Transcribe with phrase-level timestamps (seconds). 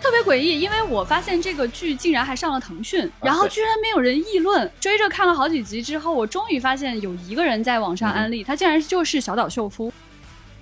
[0.00, 4.70] 特别诡异，因为我发现这个剧竟然还上了腾讯，然后居然没有人议论。
[4.78, 9.92] 追着看了好几集之后，我终于发现有一个人在网上安利，他竟然就是小岛秀夫。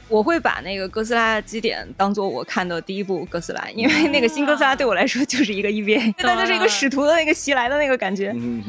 [0.08, 8.32] 我会把那个哥斯拉基点当做我看的第一部哥斯拉，因为那个新哥斯拉对我来说就是一个 EVA， 它就是一个使徒的那个袭来的那个感觉。
[8.34, 8.62] 嗯，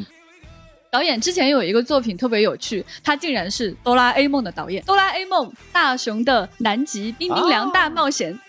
[0.96, 8.40] 导演之前有一个作品特别有趣，他竟然是哆啦 A 梦的导演，哆啦 A 梦大雄的南极冰冰凉大冒险。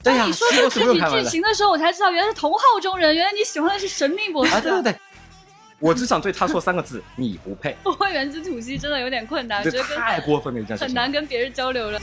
[0.00, 4.54] 对呀，你说是我是这个具体剧情的时候，我才知道原来是同号中人，原来你喜欢的是神秘博士。
[4.54, 4.94] 啊，对对对，
[5.80, 7.76] 我只想对他说三个字：你不配。
[7.82, 10.86] 我会原子吐息真的有点困难，这觉得跟太过分了，一件事情。
[10.86, 12.00] 很难跟别人交流了。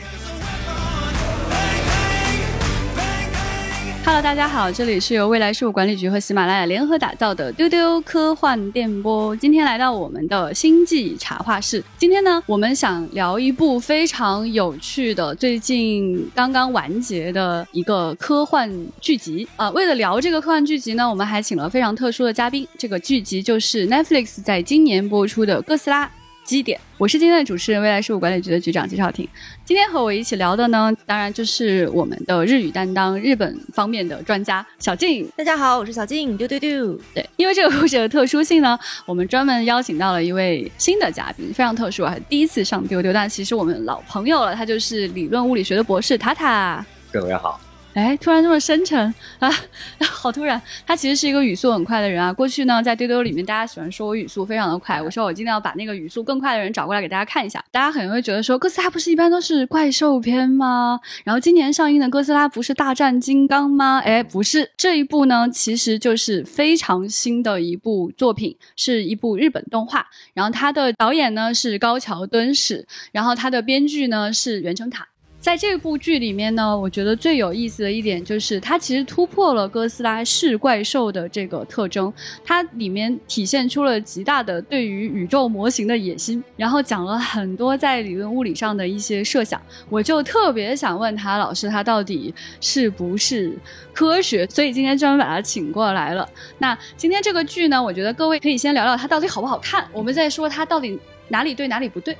[4.04, 9.36] Hello，大家好，这里是由未来事务管理局和喜马拉雅联合打造的丢丢科幻电波。
[9.36, 11.84] 今天来到我们的星际茶话室。
[12.00, 22.68] 今天呢，我们想聊一部非常有趣的、最近刚刚完结的一个科幻剧集啊、为了聊这个科幻剧集呢，我们还请了非常特殊的嘉宾。
[22.80, 26.08] 这个剧集就是 Netflix 在今年播出的《哥斯拉》。
[26.44, 29.28] 基点，我是今天的主持人，未来事务管理局的局长季少廷。
[29.64, 35.28] 今天和我一起聊的呢，当然就是我们的日语担当、日本方面的专家小静。
[35.38, 37.00] 大家好，我是小静，丢丢丢。
[37.14, 46.86] 对，因为这个故事的特殊性呢， 我们专门邀请到了一位新的嘉宾，非常特殊啊，第一次上丢丢，但其实我们老朋友了，他就是理论物理学的博士塔塔。
[47.12, 47.62] 各位好，
[47.94, 49.52] 哎，突然这么深沉啊，
[50.00, 50.62] 好突然！
[50.88, 52.32] 他其实是一个语速很快的人啊。
[52.32, 57.62] 过去呢，在丢丢里面，大家喜欢说我语速非常的快，我说我尽量把那个语速更快的人找过来给大家看一下。
[57.70, 61.00] 大家可能会觉得说，哥斯拉不是一般都是怪兽片吗？
[61.26, 64.00] 然后今年上映的哥斯拉不是大战金刚吗？
[64.06, 70.08] 哎，不是，这一部呢其实就是非常新的一部作品，是一部日本动画。
[70.34, 75.06] 然后它的导演呢是高桥敦史，然后它的编剧呢是袁成塔。
[75.42, 82.14] 在这部剧里面呢，我觉得最有意思的一点就是，它其实突破了哥斯拉是怪兽的这个特征，
[82.46, 89.60] 它里面体现出了极大的对于宇宙模型的野心，然后讲了很多在理论物理上的一些设想。
[89.90, 93.58] 我就特别想问他老师，他到底是不是
[93.94, 94.46] 科学？
[94.46, 96.30] 所以今天专门把他请过来了。
[96.60, 101.00] 那今天这个剧呢，我觉得各位可以先聊聊它到底好不好看，我们再说它到底
[101.30, 102.16] 哪里对哪里不对。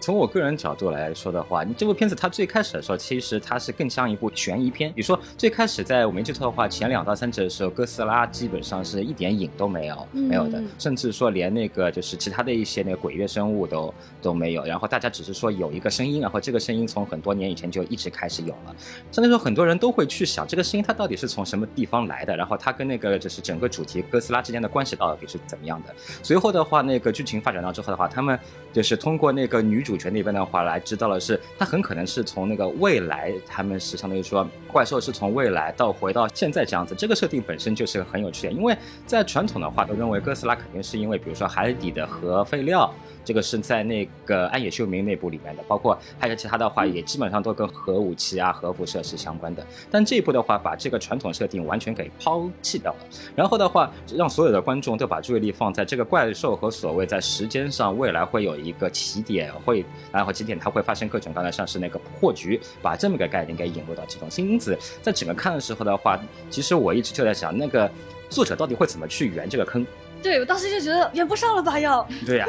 [0.00, 4.92] 从我个人角度来说的话，你这部片子它最开始的时候，其实它是更像一部悬疑片。
[4.92, 14.64] 比如说最开始在我没记错的话，前两到三集的时候，哥斯拉基本上是一点影都没有，嗯没有的，甚至说连那个就是其他的一些那个鬼月生物都都没有。
[14.64, 18.74] 然后大家只是说有一个声音，然后这个声音从很多年以前就一直开始有了。
[19.12, 25.94] 相当于说很多人都会去想这个声音它到底是从什么地方来的，然后它跟那个就是整个主题哥斯拉之间的关系到底是怎么样的。
[26.22, 28.38] 随后的话，那个剧情发展到之后的话，他们
[28.72, 42.92] 就是通过那个女主角那边的话来知道了是，她很可能是从那个未来，他们是相当于说怪兽是从未来到回到现在这样子，这个设定本身就是很有趣的，因为在传统的话都认为哥斯拉肯定是因为比如说海底的核废料。
[43.24, 49.66] 这个是在那个安野秀明那部里面的，包括还有其他的话，也基本上都跟核武器啊、核辐射是相关的。
[49.90, 52.98] 但这一部的话，把这个传统设定完全给抛弃掉了。
[53.34, 64.28] 然后的话，让所有的观众都把注意力放在这个怪兽和所谓在时间上未来会有一个起点，会然后起点它会发生各种各样的像是那个破局，把这么个概念给引入到其中。
[64.36, 66.18] 因此，在整个看的时候的话，
[66.50, 67.90] 其实我一直就在想，那个
[68.28, 69.86] 作者到底会怎么去圆这个坑？
[70.22, 72.04] 对我当时就觉得圆不上了吧，要。
[72.24, 72.48] 对呀、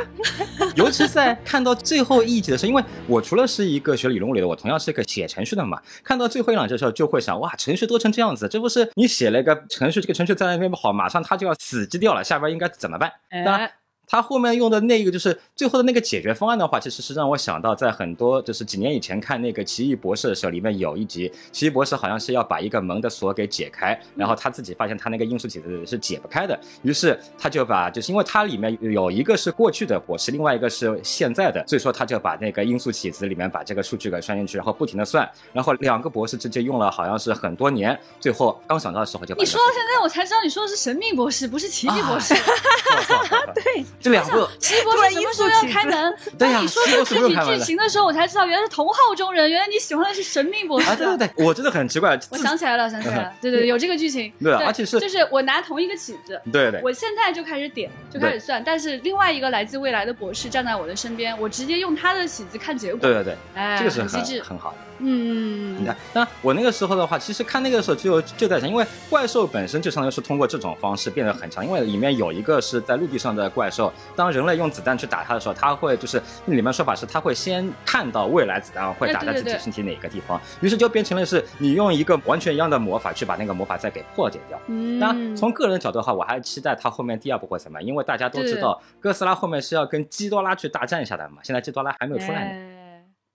[0.75, 5.79] 尤其是在看到最后一集的时候，因为我除了是一个学理论物理的，我同样是一个写程序的嘛。
[6.03, 13.12] 看到最后一两集的时候，就会想，哇，程序多成这样子，这不是你写了一个程序，这个程序在那边不好，马上它就要死机掉了，下边应该怎么办？
[13.46, 13.72] 当然哎，
[14.07, 42.34] 他后面用的那个就是最后的那个解决方案的话，其实是让我想到，在很多就是几年以前看那个奇异博士的时候，里面有一集奇异博士好像是要把一个门的锁给解开，然后他自己发现他那个因素体子是解不开的，于是他就把就是因为它里面有一个是过去的博士，另外一个是现在的，所以说他就把那个因素体子里面把这个数据给算进去，然后不停的算，然后两个博士之间用了好像是很多年，最后刚想到的时候就把你说到现在我才知道你说的是神秘博士，不是奇异博士。
[43.53, 46.16] 对，这两个奇异博士什么时候要开门？
[46.38, 50.90] 对呀当你说出具体剧情的时候，我才知道原来是同号中人，原来你喜欢的是神秘博士。
[50.90, 54.32] 啊，对对对，我真的很奇怪，我想起来了，想起来了， 对对对，有这个剧情。
[54.40, 62.99] 对而且是就是我拿同一个起子，对对我现在就开始点，就开始算，但是另外一个来自未来的博士站在我的身边，我直接用他的起子看结果。
[62.99, 64.41] 对对对，哎，这个是很很机智。
[64.44, 64.78] 很好的。
[64.99, 84.59] 嗯你，看，那我那个时候的话，其实看那个时候就就在想，因为怪兽本身就相当于是通过这种方式变得很强，因为里面有一个是在陆地上的怪兽，候，当人类用子弹去打他的时候，他会就是那里面说法是他会先看到未来子弹会打在自己身体哪个地方，于是就变成了是你用一个完全一样的魔法去把那个魔法再给破解掉。
[84.67, 92.78] 嗯，当然，从个人的角度的话，我还期待他后面第二部会怎么样，因为大家都知道哥斯拉后面是要跟基多拉去大战一下的嘛，现在基多拉还没有出来呢。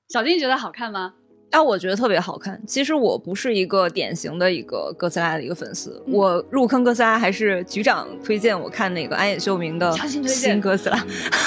[0.08, 1.14] 小丁觉得好看吗？
[1.52, 2.60] 啊，我觉得特别好看。
[2.66, 9.93] 其实我不是一个典型的一个哥斯拉的一个粉丝，我入坑哥斯拉还是局长推荐我看那个安野秀明的
[10.26, 10.99] 新哥斯拉，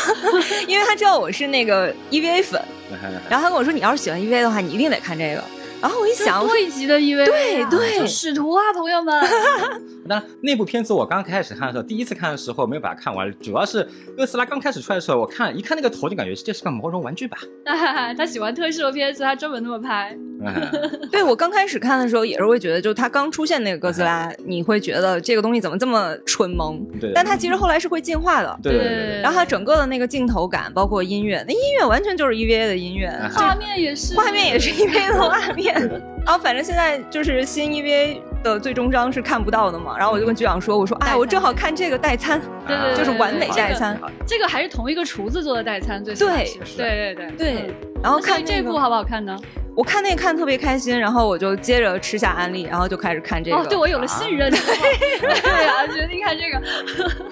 [0.68, 2.62] 因为他知道我是那个 EVA 粉，
[3.30, 5.44] 然后他跟我说，你要是喜欢 EVA 的话，你一定得看这个。
[5.82, 9.14] 然后我一想，多一集的 EVA，对对，使徒啊，朋友们。
[10.08, 17.38] 那那部片子我刚开始看的时候，第一次看的时候没有把它看完，主要是哥斯拉刚开始出来的时候，我看一看那个头就感觉这是个毛绒玩具吧。
[18.18, 20.16] 他喜欢特摄片子，他专门那么拍。
[21.12, 26.86] 对我刚开始看的时候也是会觉得，就他刚出现那个哥斯拉，你会觉得这个东西怎么这么蠢萌？
[27.00, 27.12] 对。
[27.14, 28.60] 但他其实后来是会进化的。
[28.62, 29.22] 对对对。
[29.22, 35.65] 然后他整个的那个镜头感，包括音乐，那音乐完全就是 EVA 的音乐，画面也是，画面也是 EVA 的画面。
[35.74, 46.46] 然后反正现在就是新 EVA 的最终章是看不到的嘛，然后我就跟局长说，我说哎，我正好看这个代餐，对对，就是完美代餐，这个还是同一个厨子做的代餐，最对
[46.78, 47.32] 对对对。
[47.38, 47.76] 对。
[48.04, 49.36] 然后看这部好不好看呢？
[49.76, 53.58] 我看那个看特别开心，然后我就接着吃下安利，然后就开始看这个。
[53.58, 54.50] 哦，对我有了信任，
[55.20, 56.62] 对啊，决定看这个。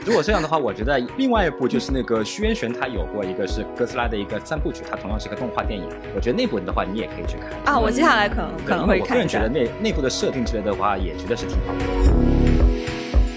[0.06, 5.88] 如果这样的话，我觉得另外一部就是那个虚渊玄，他有过一个是哥斯拉的一个三部曲，它同样是个动画电影。
[6.14, 7.80] 我觉得那部的话，你也可以去看啊。
[7.80, 9.08] 我接下来可能可能会看。
[9.08, 11.86] 我个人觉得那内部的设定之类的话，也觉得是挺好的。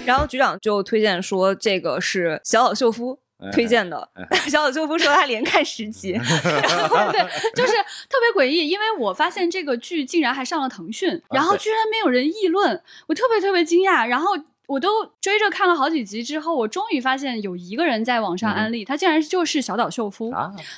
[0.05, 3.19] 然后局长就推荐说，这个是小岛秀夫。
[3.51, 4.09] 推荐的
[4.49, 7.21] 小岛秀夫说他连看十集， 对，
[7.55, 7.73] 就是
[8.09, 14.31] 特别诡异，因为我发现这个剧竟然还上了腾讯，然后居然没有人议论，我特别特别惊讶，然后
[14.67, 20.31] 我都追着看了好几集之后，我终于发现有一个人在网上安利，他竟然就是小岛秀夫，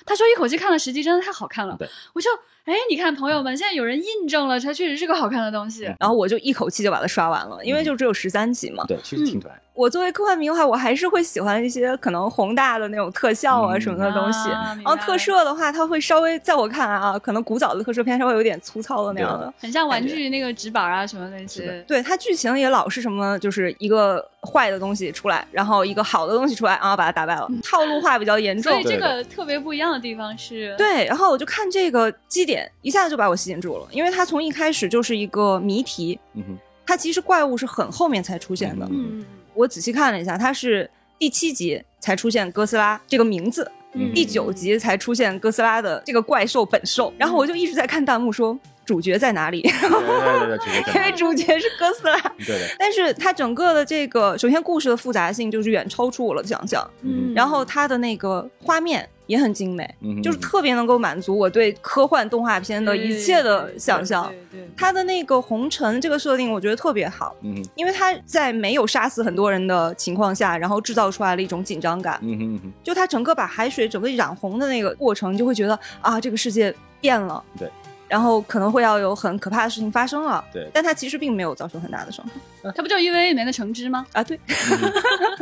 [0.06, 1.78] 他说一口气看了十集，真的太好看了，
[2.14, 2.30] 我就。
[2.66, 5.86] 哎，你看，朋友们，现在有人印证了，它确实是个好看的东西。
[6.00, 8.86] 然后我就一口气就把它刷完了，因为就只有十三集嘛。
[8.88, 9.60] 对，其实挺短。
[9.80, 14.50] 我作为科幻迷的话，我还是会喜欢一些可能宏大的那种特效啊什么的东西。
[14.50, 21.82] 然后特摄的话，它会稍微在我看来啊，可能古早的特摄片稍微有点粗糙的那样的，很像玩具那个纸板啊什么那些。
[21.88, 28.74] 对，它剧情也老是什么，就是一个坏的东西出来，然后一个好的东西出来，然后把它打败了，套路化比较严重。
[28.74, 31.06] 所以这个特别不一样的地方是，对。
[31.06, 33.40] 然后我就看这个基点，一下子就把我。
[33.40, 36.20] 吸引住了，因为它从一开始就是一个谜题。
[36.34, 38.86] 嗯哼，它其实怪物是很后面才出现的。
[38.92, 39.26] 嗯
[39.60, 43.70] 我仔细看了一下，它是第七集才出现哥斯拉这个名字，
[44.16, 47.14] 第九集才出现哥斯拉的这个怪兽本兽。
[47.18, 48.58] 然后我就一直在看弹幕说
[48.90, 49.62] 主角在哪里？
[49.62, 52.20] 对对对， 因为主角是哥斯拉。
[52.40, 52.76] 对对。
[52.80, 56.84] 但是它整个的这个，首先故事的复杂性就是远超出我的想象。
[57.04, 57.32] 嗯。
[57.36, 59.08] 然后它的那个画面。
[59.30, 59.88] 也很精美，
[60.24, 64.28] 就是特别能够满足我对科幻动画片的一切的想象。
[64.76, 72.20] 它的那个红尘这个设定，我觉得特别好，嗯，因为它在没有杀死很多人的情况下，然后制造出来了一种紧张感。
[72.24, 77.44] 嗯哼，就它整个把海水整个染红的那个过程，就会觉得啊，这个世界变了。
[77.56, 77.70] 对。
[78.10, 82.72] 然后可能会要有很可怕的事情发生了，对，但它其实并没有造成很大的伤害。
[82.76, 84.06] 它不就 EVA 里面的橙汁吗？
[84.12, 84.38] 啊，对，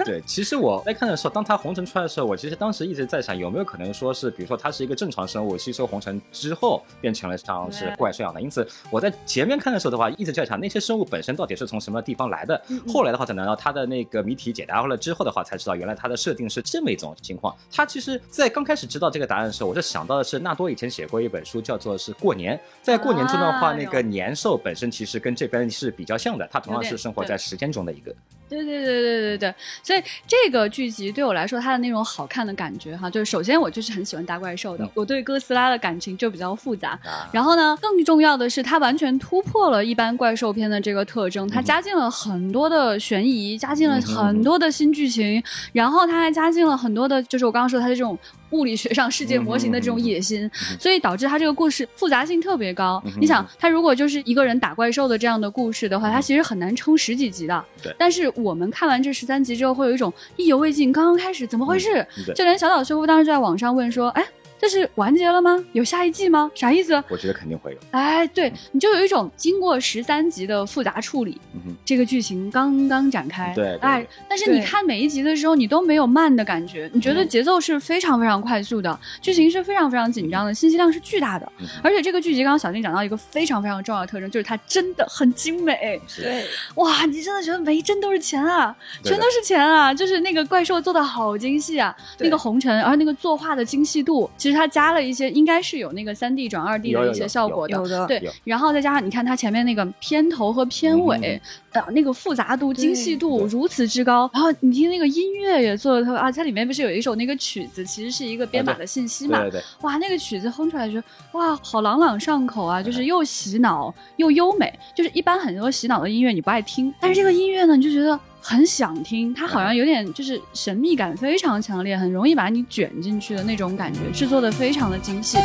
[0.05, 0.21] 对。
[0.27, 8.39] 其实我在看的时候，当它红尘出来的时候，我其实当时一直在想，有没有可能说是，比如说它是一个正常生物，吸收红尘之后变成了像是怪兽一样的。
[8.39, 12.62] 因此我在前面看的时候的话，一直在想那些生物本身到底是从什么地方来的。
[12.88, 17.55] 后来的话，才拿到它的那个谜题解答了之后的话，才知道原来它的设定是这么一种情况。
[17.71, 23.37] 它其实，在刚开始知道这个答案的时候，我就想到的是纳多以前写过一本书，叫做是过年，在过年中。
[23.37, 28.11] 的话，那个年兽本身其实跟这边是比较像的，它同样是生活在时间中的一个。
[28.49, 36.97] 对对对对对对，所以这个剧集对我来说，它的那种好看的感觉哈，就是首先我就是很喜欢大怪兽的，我对哥斯拉的感情就比较复杂。
[37.31, 48.17] 然后呢，更重要的是，它完全突破了一般怪兽片的这个特征，它加进了很多的悬疑，加进了很多的新剧情，然后它还加进了很多的，就是我刚刚说它的这种
[48.51, 50.50] 物理学上世界模型的这种野心，
[50.80, 53.04] 所以导致他这个故事复杂性特别高。
[53.20, 57.66] 你想，他如果就是一个人打怪兽的这样的故事的话，他其实很难撑十几集的。
[57.84, 58.32] 对，但是。
[58.38, 62.06] 我们看完这十三集之后，会有一种意犹未尽，刚刚开始怎么回事？
[62.36, 64.24] 就连小岛秀夫当时就在网上问说：“哎，
[64.59, 65.63] 这是完结了吗？
[65.73, 66.49] 有下一季吗？
[66.55, 67.01] 啥意思？
[67.09, 67.77] 我觉得肯定会有。
[67.91, 71.39] 哎，对，你就有一种经过十三集的复杂处理，
[71.85, 73.53] 这个剧情刚刚展开。
[73.55, 81.51] 对，哎，但是你看每一集的时候，你都没有慢的感觉，你觉得节奏是非常非常快速的，剧情是非常非常紧张的，信息量是巨大的。
[81.83, 86.01] 而且这个剧集，刚刚小静讲到一个非常非常重要的特征，就是它真的很精美。
[86.15, 86.43] 对，
[86.75, 89.93] 哇，你真的觉得每一帧都是钱啊，全都是钱啊！
[89.93, 98.08] 就是那个怪兽做的好精细啊，那个红尘，而那个作画的精细度，其实它加了一些，应该是有那个三 D 转二 D 的一些效果的。
[98.08, 104.30] 对，然后再加上你看它前面那个片头和片尾，呃，那个复杂度、精细度如此之高。
[104.34, 109.42] 然后你听那个音乐也做的特别啊，它里面不是有一首那个曲子，其实是一个编码的信息嘛？
[109.42, 109.62] 对对。
[109.82, 111.01] 哇，那个曲子哼出来就
[111.34, 114.74] 哇，好朗朗上口啊，就是又洗脑又优美。
[114.96, 118.20] 就是一般很多洗脑的音乐你不爱听，但是这个音乐呢，你就觉得。
[118.50, 125.38] 很想听，它好像有点就是神秘感非常强烈，很容易把你卷进去的那种感觉，制作的非常的精细。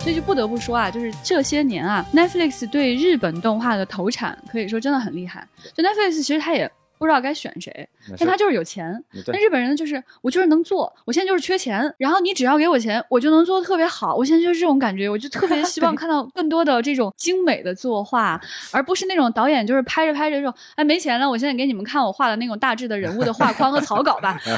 [0.00, 5.46] 所以就不得不说啊，就是这些年啊，Netflix 对日本动画的投产可以说真的很厉害。
[5.74, 6.72] 就 Netflix 其实它也。
[6.98, 7.88] 不知道该选谁，
[8.18, 8.92] 但他就是有钱。
[9.26, 14.14] 那日本人就是我就是能做，我现在就是缺钱，然后你只要给我钱，我就能做的特别好。
[14.14, 24.40] 我现在就是这种感觉，我就特别希望 看到更多的这种精美的作画，而不是那种导演就是拍着拍着说，哎没钱了，我现在给你们看我画的那种大致的人物的画框和草稿吧。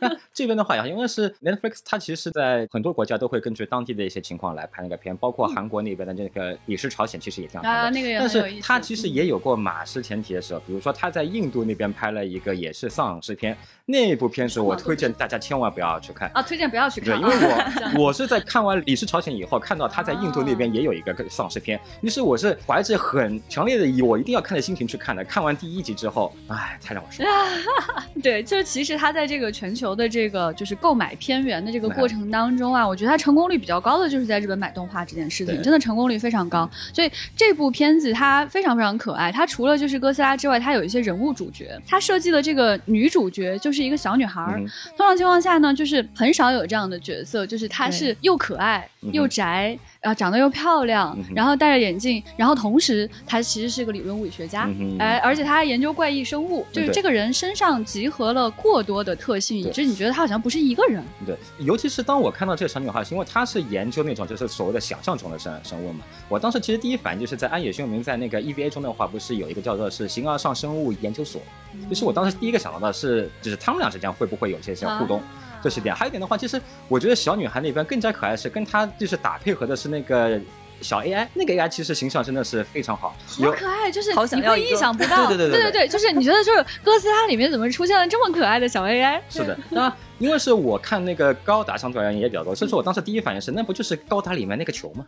[0.32, 13.56] 这边的话呀，因为是 Netflix，它其实在很多国家都会根据当地的一些情况来拍那个片，包括韩国那边的那个《李氏朝鲜》，其实也这样啊，那个也但是它其实也有过马失前蹄的时候，比如说他在印度那边拍了一个也是丧尸片，
[13.90, 17.48] 那部片子我推荐大家千万不要去看啊，推荐不要去看，对，因为
[17.96, 25.24] 我 我是在看完《李氏朝鲜》以后，看到他在印度那边也有一个丧尸片，于是我是怀着很强烈的我一定要看的心情去看的。
[25.24, 27.32] 看完第一集之后，哎，太让我失望。
[28.22, 36.68] 对，就是其实他在这个全球的这个就是购买片源的这个过程当中啊，我觉得他成功率比较高的就是在日本买动画这件事情，真的成功率非常高。
[36.92, 44.58] 所以这部片子它非常非常可爱，它除了就是哥斯拉之外，它有一些人物主角，它设计的这个女主角就是一个小女孩儿。
[44.96, 49.78] 通常情况下呢，就是很少有这样的角色，就是她是又可爱又宅。
[50.00, 61.02] 啊，长得又漂亮，然后戴着眼镜，然后同时他其实是个理论物理学家，哎，而且他还研究怪异生物，就是这个人身上集合了过多的特性，以致你觉得他好像不是一个人。
[61.26, 66.04] 对，尤其是当我看到这个小女孩，是因为她是研究那种就是所谓的想象中的生生物嘛。
[66.28, 71.42] 我当时其实第一反应就是在安野秀明在那个 EVA 中的话，不是有一个叫做是形而上生物研究所，
[71.88, 75.20] 就是我当时第一个想到的是，就是他们俩之间会不会有些些互动。
[75.62, 80.40] 这是点，还有一点的话，其实我觉得小女孩那边更加可爱，是跟她就是打配合的是那个
[80.80, 85.86] 小 AI，那个 AI 其实形象真的是非常好，好可爱，就是你会意想不到， 对对对对对。
[85.86, 89.20] 对，就是你觉得就是哥斯拉里面怎么出现了这么可爱的小 AI？
[89.28, 95.04] 是的，那因为是我看那个高达相对而言也比较多，所以说我当时第一反应是，那不就是高达里面那个球吗？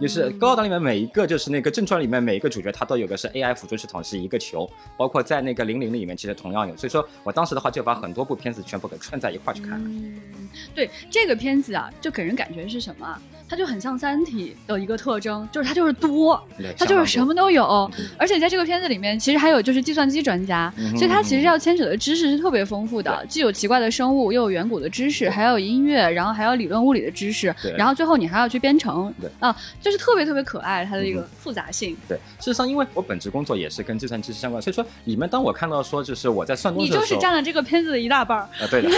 [0.00, 6.76] 就是高达里面每一个，就是那个正传里面每一个主角，他都有个是 AI 辅助系统，是一个球，包括在那个零零里面，其实同样有。
[6.76, 9.84] 所以说我当时的话就把很多部片子全部给串在一块去看了。
[9.86, 10.20] 嗯，
[10.74, 13.18] 对这个片子啊，就给人感觉是什么？
[13.46, 16.42] 它就很像《三体》的一个特征，就是它就是多，
[16.78, 17.88] 它就是什么都有。
[18.16, 31.94] 而且在这个片子里面，其实还有就是计算机专家，所以它其实要牵扯的知识是特别丰富的，既有奇怪的生物，又有远古的知识，还有音乐，然后还有理论物理的知识，然后最后你还要去编程，啊，就是特别特别可爱它的一个复杂性。
[32.08, 38.88] 对，事实上，因为我本职工作也是跟计算机相关，所以说里面当我看到说就是我在算东西的时候，你就是占了这个片子的一大半儿啊，对的。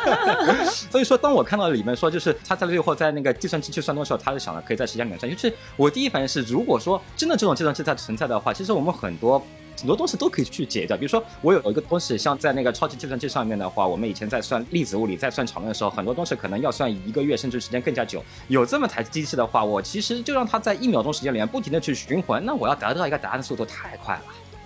[0.90, 3.74] 所以说，当我看到里面说就是他在最后在那个计算机。
[3.74, 5.28] 去算东西时候，他就想了可以在时间里面算。
[5.28, 9.44] 就是我第一反应是，如果说真的这种计算机在存在的话，其实我们很多
[9.84, 10.96] 很多东西都可以去解掉。
[10.96, 18.24] 比如说，我有一个东西，像在那个超级计算机上面的话，我们以前在算粒子物理、在算场论的时候，很多东西可能要算一个月，甚至时间更加久。
[18.48, 24.22] 有这么台机器的话，我其实就让它在一秒钟时间里面不停的去循环，那我要得到一个答案的速度太快了。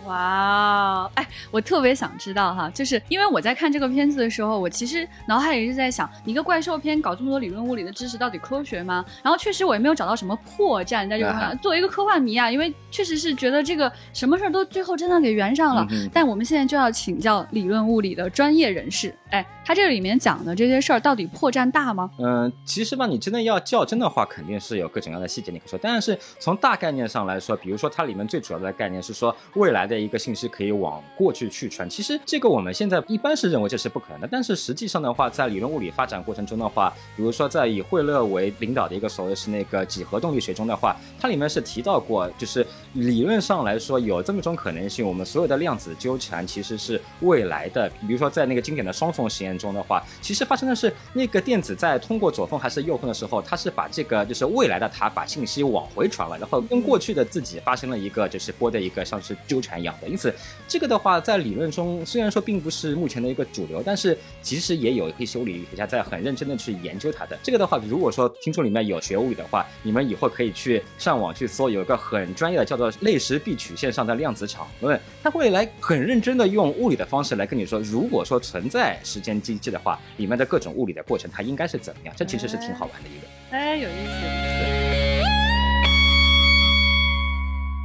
[0.08, 9.04] 哇，哎，我特别想知道哈，就是因为我在看这个片子的时候，我其实脑海里是在想，一个怪兽片搞这么多理论物理的知识，到底科学吗？
[9.22, 15.86] 然后确实我也没有找到什么破绽在这个作为一个科幻迷啊，因为确实是觉得这个什么事儿都最后真的给圆上了。
[16.10, 22.10] 但我们现在就要请教理论物理的专业人士，哎，他这里面讲的这些事儿到底破绽大吗？
[22.18, 25.78] 嗯，其实吧，你真的要较真的话，肯定是有各种各样的细节你可以说。
[25.82, 29.97] 但是从大概念上来说，比如说它里面最主要的概念是说未来的。
[29.98, 31.88] 一个信息可以往过去去传。
[31.88, 47.88] 其实这个我们现在一般是认为这是不可能的，但是实际上的话，在理论物理发展过程中的话，比如说在以惠勒为领导的一个所谓是那个几何动力学中的话，它里面是提到过，就是理论上来说有这么一种可能性，我们所有的量子纠缠其实是未来的。
[48.00, 60.08] 比如说在那个经典的双缝实验中的话，其实发生的是那个电子在通过左缝还是右缝的时候，它是把这个就是未来的它把信息往回传了，然后跟过去的自己发生了一个就是波的一个像是纠缠一样的。
[60.08, 60.34] 因此，
[60.66, 67.38] 这个的话在理论中虽然说并不是目前的一个主流，但是其实也有一些修理学家在很认真的去研究它的。
[67.42, 82.14] 这个的话，如果说听众里面有学物理的话，你们以后可以去上网去搜，有一个很专业的叫做类时闭曲线上的量子场论，他会来很认真的用物理的方式来跟你说，如果说存在时间机制的话，里面的各种物理的过程它应该是怎么样？
[82.16, 83.56] 这其实是挺好玩的一个。
[83.56, 84.67] 哎，有意思。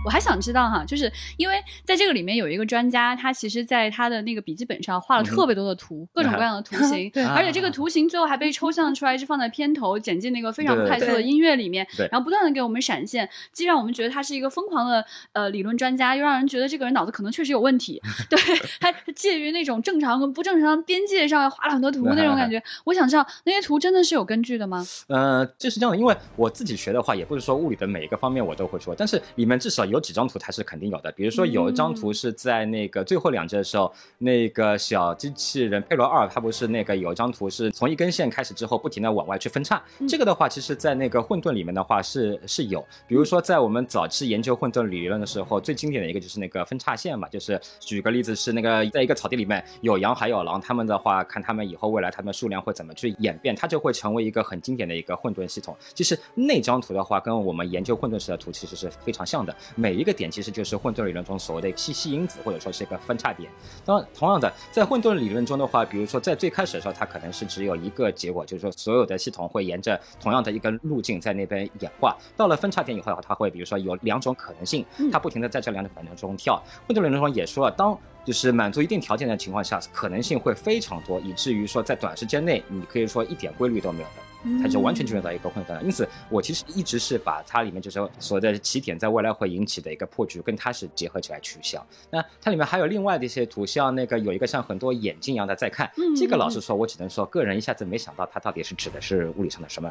[0.05, 1.55] 我还想知道哈，就是因为
[1.85, 18.01] 在这个里面有一个专家，他其实在他的那个笔记本上画了特别多的图，各种各样的图形， 而且这个图形最后还被抽象出来，是放在片头，剪进那个非常快速的音乐里面，然后不断的给我们闪现，既让我们觉得他是一个疯狂的呃理论专家，又让人觉得这个人脑子可能确实有问题。
[18.29, 18.39] 对
[18.79, 22.61] 他介于那种正常跟不正常边界上，画了很多图那种感觉。
[22.85, 24.85] 我想知道那些图真的是有根据的吗？
[25.07, 29.92] 呃，就是这样的，因为我自己学的话，也不是说物理的每一个方面我都会说，但是里面至少有。
[29.93, 55.77] 有几张图它是肯定有的，比如说有一张图是在那个最后两节的时候，那个小机器人佩罗二，它不是那个有一张图是从一根线开始之后不停的往外去分叉，这个的话，其实在那个混沌里面的话是是有，比如说在我们早期研究混沌理论的时候，最经典的一个就是那个分叉线嘛，就是举个例子是那个在一个草地里面有羊还有狼，他们的话看他们以后未来他们数量会怎么去演变，它就会成为一个很经典的一个混沌系统。
[55.93, 59.55] 其实那张图的话，跟我们研究混沌时的图其实是非常像的。
[59.83, 63.51] 每一个点其实就是混沌理论中所谓的吸吸因子，或者说是一个分叉点。
[63.83, 72.15] 当然，同样的，在混沌理论中的话，比如说在最开始的时候，它可能是只有一个结果，就是说所有的系统会沿着同样的一个路径在那边演化。
[72.37, 76.55] 到了分叉点以后的话，它会比如说有两种可能性，它不停的在这两种可能中跳。
[76.87, 84.23] 混沌理论中也说了，当就是满足一定条件的情况下，可能性会非常多，以至于说在短时间内，你可以说一点规律都没有的。
[84.61, 91.81] 它就完全进入到一个混沌了，因此我其实一直是把它里面就是所谓的起点在未来会引起的一个破局跟它是结合起来去想。
[92.09, 99.89] 那它里面还有另外的一些图像，那个有一个像很多眼睛一样的在看，这个老实说，我只能说个人一下子没想到它到底是指的是物理上的什么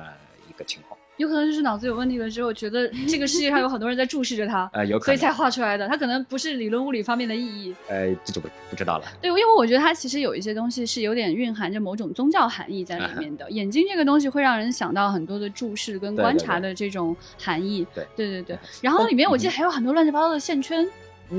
[0.51, 0.99] 一个情况。
[1.23, 5.89] 有可能就是脑子有问题了之后，觉得这个世界上有很多人在注视着他， 呃，有可能，所以才画出来的。
[5.89, 9.05] 他可能不是理论物理方面的意义，呃，这就不不知道了。
[9.21, 13.51] 对，因为我觉得它其实有一些东西是有点蕴含着某种宗教含义在里面的。
[13.51, 17.87] 眼睛这个东西会让人想到很多的注视跟观察的这种含义。
[17.95, 18.59] 对，对对对。
[18.81, 20.85] 然后里面我记得还有很多乱七八糟的线圈。
[20.85, 20.91] 嗯，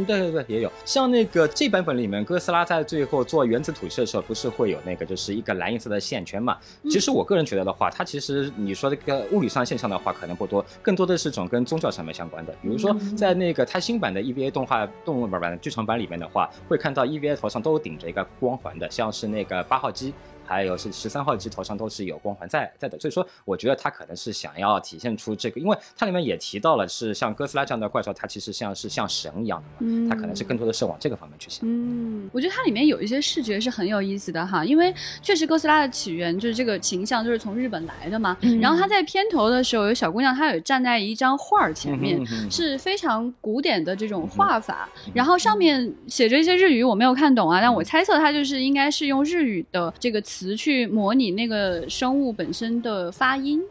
[0.05, 6.57] 对对对，也有像那个这版本里面，哥斯拉在最后做原子吐息的时候，不是会有那个就是一个蓝颜色的线圈嘛？
[6.89, 12.53] 其实我个人觉得的话，它其实你说这个物理上现象的话，可能不多，更多的是种跟宗教上面相关的。
[12.61, 20.13] 比如说在那个它新版的 EVA 动画动物版版剧场版里面的话，会看到 EVA 头上都顶着一个光环的，像是那个八号机。
[20.45, 31.61] 还有是十三号机头上都是有光环在在的，所以说我觉得他可能是想要体现出这个，因为它里面也提到了是像哥斯拉这样的怪兽，它其实像是像神一样的嘛，它可能是更多的是往这个方面去想。
[31.63, 53.61] 嗯，我觉得它里面有一些视觉是很有意思的哈，因为确实哥斯拉的起源就是这个形象就是从日本来的嘛，然后它在片头的时候有小姑娘，她有站在一张画儿前面，是非常古典的这种画法，然后上面写着一些日语，我没有看懂啊，但我猜测它就是应该是用日语的这个词去模拟那个生物本身的发音，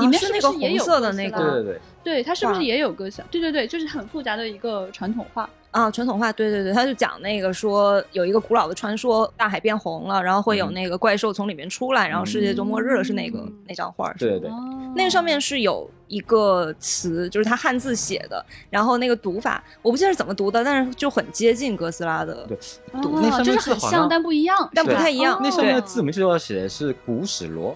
[0.00, 3.22] 里面是那个红色的那个，对对对，对它是不是也有歌词？
[3.30, 5.48] 对对对，就是很复杂的一个传统画。
[5.72, 14.12] 啊，传统画，对对对，他就讲那个说有一个古老的传说，大海变红了，然后会有那个怪兽从里面出来，然后世界就末日了，是那个那张画。
[14.18, 14.50] 对对对，
[14.94, 22.46] 那个上面是有一个词，就是他汉字写的，然后那个读法我不记得是怎么读的，但是就很接近哥斯拉的。
[22.46, 22.58] 对，
[22.92, 25.40] 那上面就是很像，但不一样，但不太一样。
[25.42, 27.74] 那上面的字母就要写的是古史罗。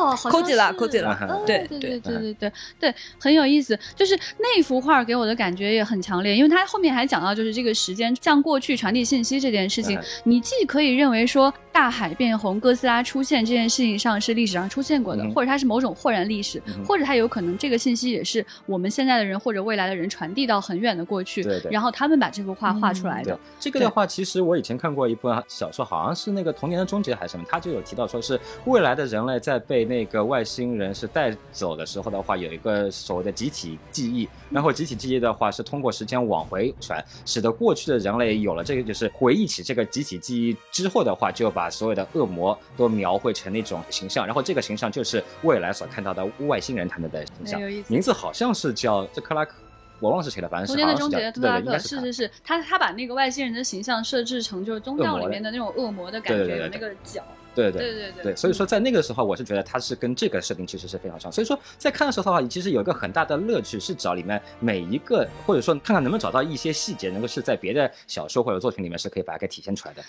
[0.00, 3.78] 哦，抠起了，抠几了，对对对对对对对，很有意思。
[3.94, 11.52] 就是那幅画给我的感觉也很强烈，因为它后面还讲到，就是这个时间向过去传递信息这件事情，你既可以认为说。
[11.80, 23.40] 大海变红，哥斯拉出现这件事情上是历史上出现过的，或者它是某种豁然历史，或者它有可能这个信息也是我们现在的人或者未来的人传递到很远的过去，对对，然后他们把这幅画画出来的。
[23.58, 49.54] 这个的话，其实我以前看过一部小说，好像是那个《童年的终结》还是什么，他就有提到说是未来的人类在被那个外星人是带走的时候的话，有一个所谓的集体记忆，然后集体记忆的话是通过时间往回传，使得过去的人类有了这个就是回忆起这个集体记忆之后的话，就把所有的恶魔都描绘成那种形象，然后这个形象就是未来所看到的外星人他们的形象，名字好像是叫这克拉克。
[50.00, 50.72] 我忘了是谁了，反正是。
[50.72, 57.22] 中间的终结，特拉克是是是，他他把那个外星人的形象设置成就是宗教里面的那种恶魔的感觉，有那个角。
[57.54, 61.30] 对对对对对，所以说在那个时候，我是觉得它是跟这个设定其实是非常像。
[61.30, 70.02] 所以说在看的时候的话，其实有一个很大的乐趣是找里面每一个，或者说看看能不能找到一些细节，能够是在别的小说或者作品里面是可以把它给体现出来的。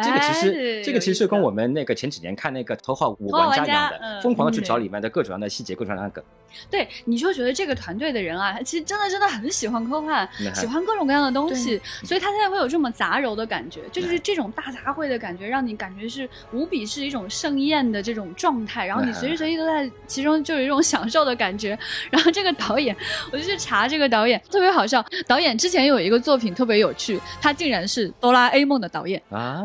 [0.00, 6.24] 这个其实这个其实跟我们那个前几年看那个《头号五玩家》一样的，疯狂的去找里面的各种各样的细节，各种各样的梗。
[6.70, 21.78] 对，你就觉得这个团队的人啊，其实真的真的很喜欢科幻，喜欢各种各样的东西，所以他现在会有这么杂糅的感觉，就是这种大杂烩的感觉，让你感觉是无比是一种盛宴的这种状态，然后你随时随地都在其中，就有一种享受的感觉。
[22.10, 22.96] 然后这个导演，
[23.30, 25.04] 我就去查这个导演，特别好笑。
[25.26, 29.62] 导演之前有一个作品特别有趣，他竟然是哆啦 A 梦的导演啊。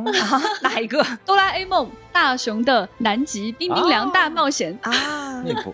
[0.61, 1.03] 哪一个？
[1.25, 5.41] 哆啦 A 梦大雄的南极冰冰凉大冒险啊！
[5.45, 5.73] 那部。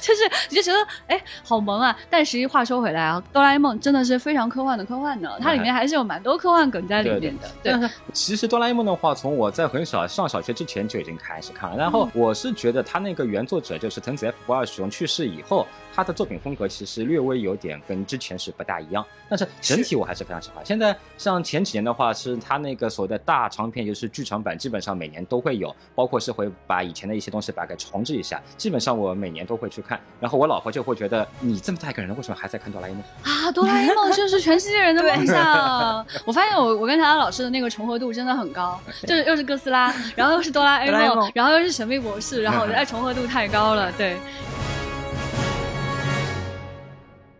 [0.00, 7.50] 就是你就觉得哎好萌啊，但实际话说回来啊，哆啦 A 梦真的是非常科幻的科幻的，它里面还是有蛮多科幻梗在里面的。
[7.62, 15.66] 对，其实哆啦 A 梦的话，从我在很小上小学之前就已经开始看了，然后我是觉得他那个原作者就是藤子 F 不二雄去世以后。
[15.94, 20.64] 他的作品风格其实略微有点跟之前是不大一样，但是整体我还是非常喜欢。
[20.64, 28.40] 现在像前几年的话，是他那个所谓的大长篇，就是剧场版，基本上每年都会有，包括是会把以前的一些东西把它给重置一下。
[28.56, 33.52] 基本上我每年都会去看，然后我老婆就会觉得你这么大一个人，为什么还在看哆啦 A 梦啊？
[33.52, 36.06] 哆啦 A 梦就是全世界人的梦想。
[36.24, 44.16] 我发现我我跟唐唐老师的那个重合度真的很高， 就是又是哥斯拉，然后又是哆啦 A 梦，然后又是神秘博士，然后我觉得重合度太高了，对。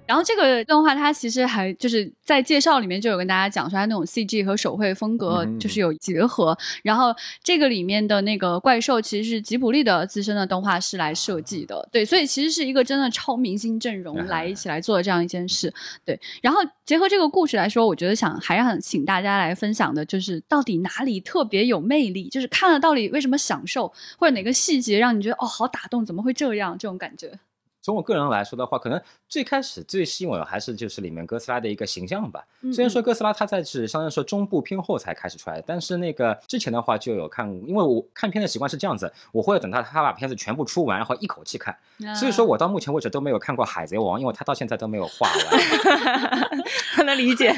[0.07, 15.73] 然后这个动画它其实还就是在介绍里面就有跟大家讲说它那种 CG 和手绘风格就是有结合，然后这个里面的那个怪兽其实是吉卜力的资深的动画师来设计的，对，所以其实是一个真的超明星阵容 来一起来做的这样一件事，
[16.05, 16.19] 对。
[16.43, 27.39] 然后结合这个故事来说，我觉得想还想请大家来分享的就是到底哪里特别有魅力，就是看了到底为什么享受，或者哪个细节让你觉得哦好打动，怎么会这样这种感觉。
[27.83, 32.43] 从我个人来说的话，可能最开始最吸引我的还是就是里面哥斯拉的一个形象吧。
[32.73, 41.77] 虽然说哥斯拉它在是相当于说中部偏后才开始出来，但是那个之前的话就有看，因为我看片的习惯是这样子，我会等到他把片子全部出完，然后一口气看。
[42.15, 47.05] 所以说我到目前为止都没有看过海贼王，因为他到现在都没有画完。
[47.05, 47.53] 能理解。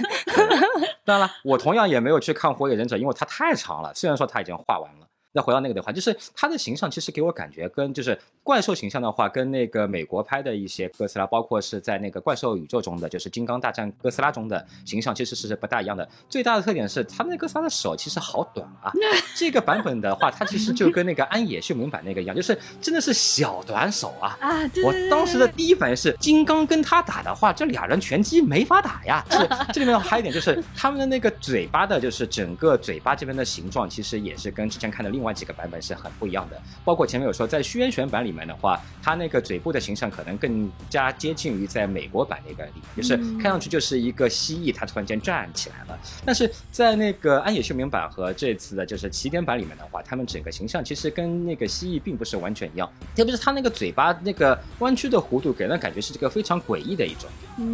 [1.05, 3.93] 当然了，我同样也没有去看火影忍者，因为它太长了。
[3.95, 5.07] 虽然说他已经画完了。
[5.35, 16.09] 再回到那个的话，就是他的形象其实给我感觉跟就是怪兽形象的话，跟那个美国拍的一些哥斯拉，包括是在那个怪兽宇宙中的就是金刚大战哥斯拉中的形象，其实是不大一样的。
[16.29, 18.93] 最大的特点是他们那哥斯拉的手其实好短啊。
[19.35, 24.37] 这个版本的话，它其实就跟那个安野秀明版那个一样，就是真的是小短手啊。
[24.41, 29.25] 啊，我当时的第一反应是，金刚跟他打的话，这俩人拳击没法打呀。
[29.31, 29.39] 是
[29.73, 35.25] 这里面还有一点就是他们的那个嘴巴的，就是整个嘴巴这边的形状，其实也是跟之前看的另。
[35.25, 45.99] 外几个版本是很不一样的，包括前面有说，在宣传版里面的话，它那个嘴部的形象可能更加接近于在美国版那个里，就是看上去就是一个蜥蜴，它突然间站起来了。
[46.25, 57.29] 但是在那个安野秀明版和这次的就是起点版里面的话，他们整个形象其实跟那个蜥蜴并不是完全一样，特别是它那个嘴巴那个弯曲的弧度，给人感觉是这个非常诡异的一种。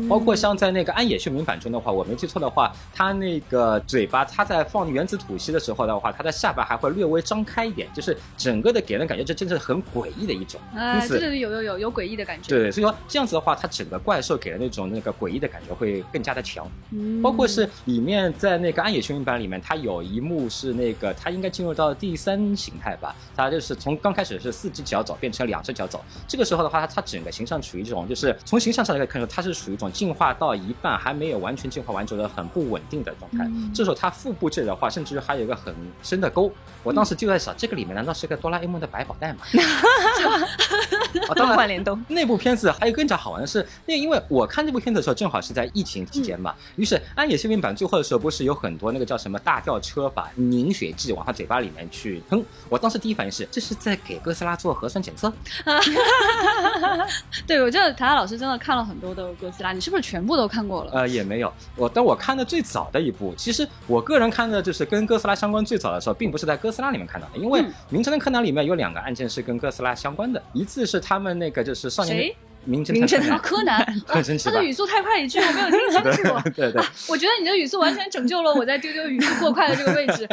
[0.09, 7.41] 包括像在那个安野秀明版中的话，我没记错的话，它那个嘴巴，它在放原子吐息的时候的话，它的下巴还会略微张。
[7.43, 10.61] 开一点，就是整个的给人感觉，这真的是很诡异的一种。
[10.75, 12.49] 哎，对对，有有有有诡异的感觉。
[12.49, 16.71] 对，所以说这样子的话，它整个怪兽给的那种那个诡异的感觉会更加的强。
[16.91, 26.05] 嗯，包括是里面在那个暗野秀明版里面，它有一幕是那个它应该进入到第三形态吧，它就是从刚开始是四只脚走变成两只脚走。
[26.29, 33.51] 这个时候的话，它它整个形象处于这种，就是从形象上来看出，它是属于一种进化到一半还没有完全进化完，觉得很不稳定的状态。
[33.75, 36.53] 这时候它腹部这的话，甚至还有一个很深的沟。
[36.83, 37.31] 我当时就。
[37.31, 39.39] 在想，这个里面难道是个哆啦 A 梦的百宝袋吗？
[40.41, 40.47] 呵
[40.91, 55.33] 呵啊， 动画联动那部片子还有更加好玩的是，那因为我看这部片子的时候正好是在疫情期间嘛，于是安野秀明版最后的时候不是有很多那个叫什么大吊车把凝血剂往他嘴巴里面去喷，我当时第一反应是这是在给哥斯拉做核酸检测。
[57.47, 60.93] 对，我觉得塔塔老师真的看了很多的哥斯拉，你是不是全部都看过了？
[60.93, 72.35] 呃，也没有，我但我看的最早的一部，其实我个人看的就是跟哥斯拉相关最早的时候，并不是在哥斯拉里面看到的，因为《名侦探柯南》里面有两个案件是跟哥斯拉相关的，一次是他们那个就是少年。
[72.65, 76.33] 名侦探柯南， 他的语速太快，一句我没有听清楚。
[76.55, 80.29] 对对，我觉得你的语速完全拯救了我在丢丢语速过快的这个位置。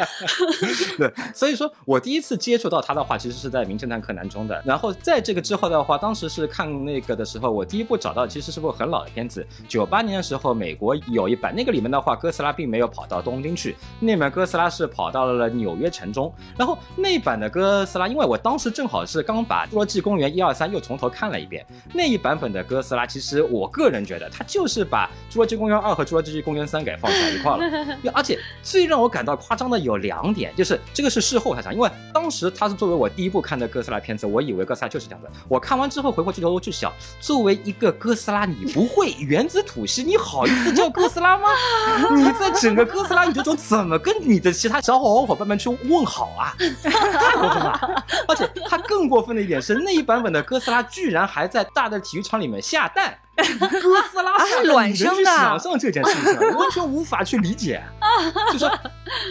[0.98, 4.62] 对，所以说我第一次接触到他的话，其实是在名侦探柯南中的。
[4.66, 16.34] 然后在这个之后的话，当时是看那个的时候，我第一部找到其实是部很老的片子，九八年的时候美国有一版，那个里面的话，哥斯拉并没有跑到东京去，那版哥斯拉是跑到了纽约城中。
[16.58, 23.06] 然后那版的哥斯拉，因为我当时正好是刚把《侏罗纪公园》一二三又从头看了一遍，那一版本的哥斯拉。
[23.06, 27.60] 其实我个人觉得，它就是把《侏罗纪公园二》和《侏罗纪公园三》给放在一块了。
[28.14, 35.28] 而且最让我感到夸张的有两点，就是这个是事后才想，因为当时他是作为我第一部看的哥斯拉片子，我以为哥斯拉就是这样子。
[35.48, 41.48] 我看完之后回过去头去想，作为一个哥斯拉，你不会原子吐息，你好意思叫哥斯拉吗？
[42.16, 46.56] 你在整个哥斯拉宇宙中怎么跟你的其他小伙伙伴们去问好啊？
[46.84, 48.06] 太过分了！
[48.28, 52.88] 而且它更过分的一点是，那一版本的哥斯拉居然还在大的体育场里面下。
[52.88, 57.84] 蛋， 哥斯拉是卵生的，想象这件事情 完全无法去理解。
[58.52, 58.72] 就说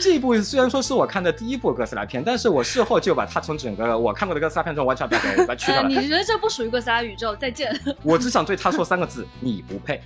[0.00, 5.88] 这一部虽然说是我看的第一部哥斯拉片，但是我事后就把它从整个我看过的哥斯拉片中完全把它给 去掉了。
[5.88, 7.34] 你觉得这不属于哥斯拉宇宙？
[7.36, 7.78] 再见。
[8.02, 10.00] 我只想对他说三个字：你不配。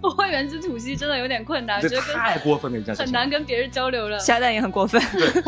[0.00, 4.18] 不会原子吐息真的有点困难，这太过分了一件事情，很难跟别人交流了。
[4.18, 5.42] 下蛋也很过分，对，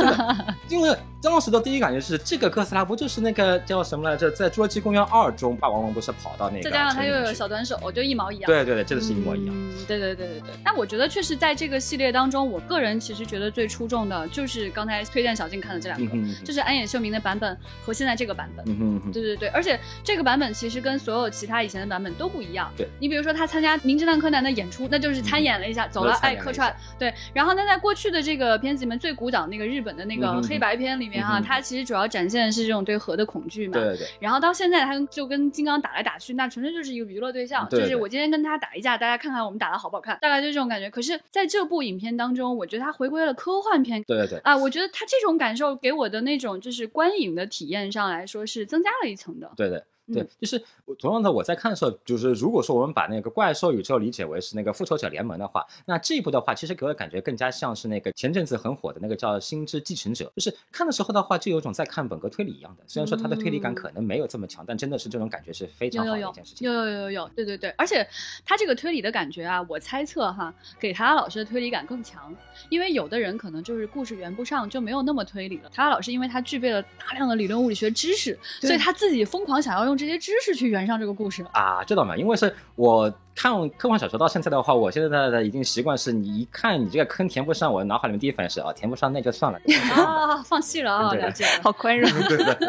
[0.69, 4.31] 因为当时的第一感觉是这个哥斯拉不就是那个叫什么来着？
[4.31, 6.63] 在《侏罗纪公园二》中，霸王龙不是跑到那个？
[6.63, 8.47] 再加上他又有小短手，就一毛一样。
[8.47, 9.55] 对对对，真的是一模一样。
[9.87, 10.51] 对对对对对。
[10.65, 18.65] 那我觉得确实在这个系列当中，我个人其实觉得最出众的就是刚才推荐小静看的这两个，就是安野秀明的版本和现在这个版本。
[18.69, 22.73] 嗯对对对，而且这个版本其实跟所有其他以前的版本都不一样。
[22.77, 26.75] 对你比如说他参加《名侦探柯南》的演出，那就是参演了一下，走了哎客串。
[26.99, 33.75] 对，然后那在过去的这个片子里面最古早那个日本的那个黑白片里面哈，它其实主要展现的是这种对核的恐惧嘛。
[33.75, 34.07] 对对。
[34.21, 40.91] 然后到现在他就跟金刚打来打去，那纯粹就是一个娱乐对象，就是我今天跟他打一架，大家看看我们打的好不好看，大概就这种感觉。
[40.91, 44.03] 可是在这部影片当中，我觉得他回归了科幻片。
[44.07, 44.39] 对对对。
[44.41, 49.51] 啊，我觉得他这种感受给我的那种就是观影的体验上来说是增加了一层的。
[49.57, 49.83] 对对。
[50.13, 50.63] 对，就是
[50.99, 62.85] 同样的，我在看的时候，就是如果说我们把那个怪兽宇宙理解为是那个复仇者联盟的话，那这一部的话，其实给我的感觉更加像是那个前阵子很火的那个叫《星之继承者》，就是看的时候的话，就有种在看本格推理一样的。
[62.87, 66.67] 虽然说它的推理感可能没有这么强，但真的是这种感觉是非常好的一件事情。
[66.67, 68.07] 有有有有有，对对对，而且
[68.45, 72.35] 它这个推理的感觉啊，我猜测哈，给他老师的推理感更强，
[72.69, 75.71] 因为有的人可能就是故事圆不上，就没有那么推理了。
[75.73, 80.67] 他老师因为他具备了大量的理论物理学知识，所以他自己疯狂想要用这些知识去。
[80.67, 82.17] 圆上这个故事啊，这倒没？
[82.17, 89.59] 因为是我看科幻小说到现在的话，我现在的已经习惯是，你一看你这个坑填不上，我脑海里面第一反应是啊，填不上那就算了
[89.95, 92.11] 啊，放弃了啊，了解， 好宽容。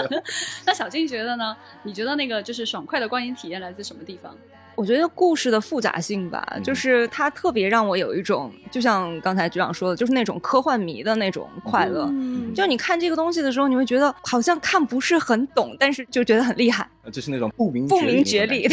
[0.65, 1.57] 那小静觉得呢？
[1.83, 4.33] 你觉得那个就是爽快的观影体验来自什么地方？
[4.77, 12.05] 我觉得故事的复杂性吧，就是它特别让我有一种，就像刚才局长说的，就是那种科幻迷的那种快乐。
[12.11, 16.87] 嗯就你看这个东西的时候，你会觉得好像看不是很懂，但是就觉得很厉害。
[17.11, 18.67] 就是那种不明不明觉厉。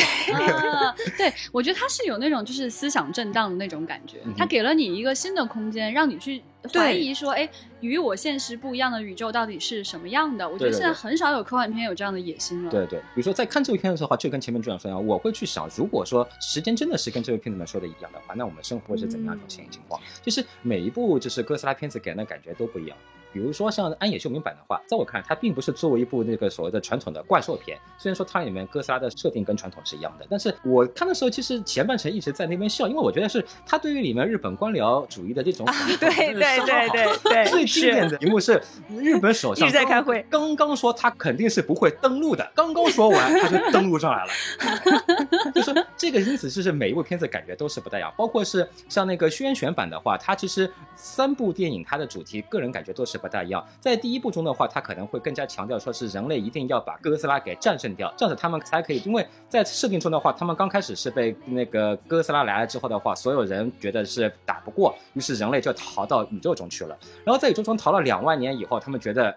[1.17, 6.43] 对，我觉得它是有那种就是思想震荡的那种感觉，它给了你一个新的空间，让你去。
[6.72, 7.48] 怀疑说，哎，
[7.81, 10.48] 与我现实不一样的宇宙到底是什么样的？
[10.48, 12.70] 我觉得现在很少有科幻片有这样的野心了。
[12.70, 20.00] 对对，比如说在看这部片子的话，就跟前面主讲说一样，我会去想，如果说时间真的是跟这部片子们说的一样的话，那我们生活是怎么样一种情况？
[20.22, 22.96] 就是每一部就是哥斯拉片子给人的感觉都不一样。
[23.35, 27.77] 比如说像安野秀明版的话，在我看来，它并不是作为一部那个所谓的传统的怪兽片。
[27.99, 35.66] 虽然说它里面哥斯拉的设定跟传统是一样的，但是我看的时候，其实前半程一直在那边笑，因为我觉得是它对于里面日本官僚主义的这种
[35.99, 44.31] 对对对对对，最经典的一幕是日本首相在开会，刚刚说他肯定是不会登陆的，刚刚说完他就登陆上来了。
[45.55, 53.14] 就说这个因此就是每一部片子感觉都是不太一样，包括是像那个宣选版的话，它其实三部电影它的主题个人感觉都是。
[53.24, 53.64] 不大一样。
[53.81, 59.00] 在第一部中的话，它可能会更加强调说是人类一定要把哥斯拉给战胜掉，这样子他们才可以。
[59.07, 66.94] 因为在设定中的话，他们刚开始是被那个哥斯拉来了之后的话，所有人觉得是打不过，于是人类就逃到宇宙中去了。
[67.24, 69.35] 然后在宇宙中逃了两万年以后，他们觉得。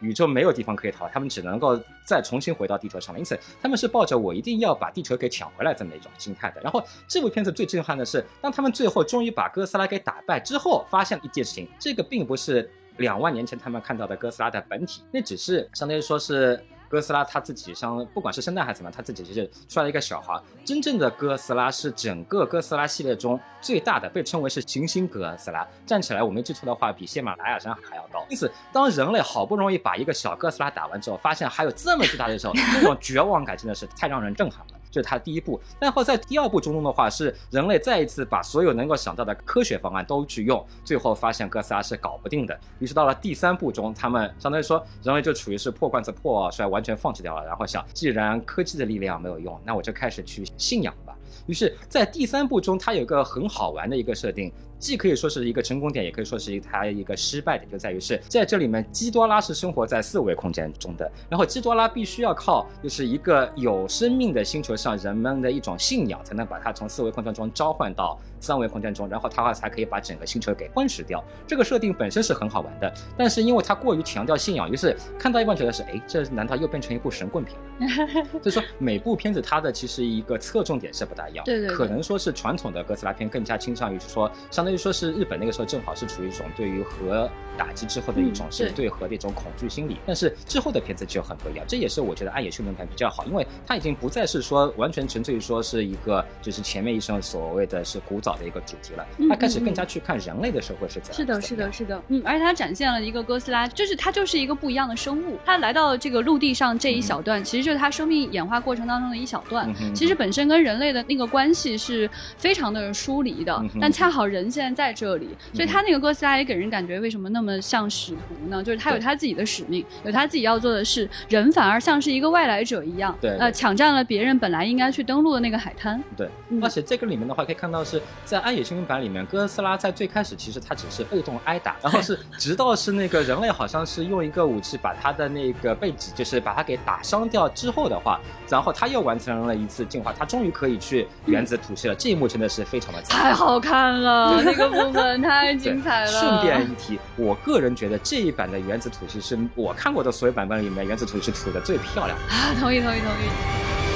[0.00, 3.20] 宇宙没有地方可以逃，他们只能够再重新回到地球上面。
[3.20, 6.60] 因此，他们是抱着我一定要把地球给抢回来这么一种心态的。
[6.60, 16.62] 然后，这部片子最震撼的是，当他们最后终于把哥斯拉给打败之后，发现了一件事情：这个并不是两万年前他们看到的哥斯拉的本体，那只是相当于说是。
[16.90, 20.36] 哥斯拉他自己像不管是生蛋还是怎么，他自己就是出来一个小孩。
[20.64, 28.26] 真正的哥斯拉是整个哥斯拉系列中最大的，被称为是行星哥斯拉，站起来我没记错的话，比喜马拉雅山还要高。
[28.28, 34.79] 因此，当人类好不容易把一个小哥斯拉打完之后，发现还有这么巨大的时候，那种绝望感真的是太让人震撼了。
[34.90, 42.58] 这是他第一步，然后在第二步中的话，是人类再一次把所有能够想到的科学方案都去用，最后发现哥斯拉是搞不定的。
[42.78, 47.46] 于是到了第三步中，他们相当于说人类就处于是破罐子破摔，完全放弃掉了。
[47.46, 51.16] 然后想，既然科技的力量没有用，那我就开始去信仰吧。
[51.46, 54.52] 于是，在第三部中，它有个很好玩的一个设定。
[54.80, 71.22] 既可以说是一个成功点，也可以说是它一个失败点，就在于是在这里面，基多拉是生活在四维空间中的，然后基多拉必须要靠就是一个有生命的星球上人们的一种信仰，才能把它从四维空间中召唤到三维空间中，然后它才可以把整个星球给吞噬掉。
[71.46, 78.24] 这个设定本身是很好玩的，但是因为它过于强调信仰，于是看到一半觉得是，哎，这难道又变成一部神棍片了？
[78.40, 84.78] 所 以说每部片子它的其实一个侧重点是不大一样，对对，可能说是传统的哥斯拉片更加倾向于说相当。
[84.78, 87.28] 所以说是日本那个时候正好是处于一种对于核
[87.58, 88.88] 打击之后的一种是对。
[88.90, 101.16] 核的一种恐惧心理，但是之后的片子就很不一样，这也是我觉得暗野秀明片比较好，因为它已经不再是说完全纯粹于说是一个就是前面一生所谓的是古早的一个主题了，他开始更加去看人类的社会是怎样。
[101.16, 115.28] 是的，是的，是的，嗯，而且它展现了一个哥斯拉，就是他就是一个不一样的生物，他来到这个陆地上这一小段，其实就是他生命演化过程当中的一小段，其实本身跟人类的那个关系是非常的疏离的，但恰好人现在在这里。
[115.54, 118.62] 所以他那个哥斯拉也给人感觉为什么那么像使徒呢？
[118.62, 126.02] 就是他有他自己的使命，有他自己要做的事，人反而像是一个外来者一样，对，呃，抢占了别人本来应该去登陆的那个海滩。
[126.16, 126.28] 对，
[126.60, 141.94] 而且这个里面的话可以看到是在《暗野新兵版》里面，哥斯拉在最开始其实他只是被动挨打，然后是直到是那个人类好像是用一个武器把他的那个背脊就是把他给打伤掉之后的话，然后他又完成了一次进化，他终于可以去原子吐息了。
[141.94, 145.22] 这一幕真的是非常的太好看了，那个部分。
[145.22, 146.10] 太精彩了！
[146.10, 152.18] 顺便一提，我个人觉得这一版的原子吐息是我看过的所有版本里面原子吐息吐的最漂亮。
[152.28, 153.89] 啊，同意同意同意。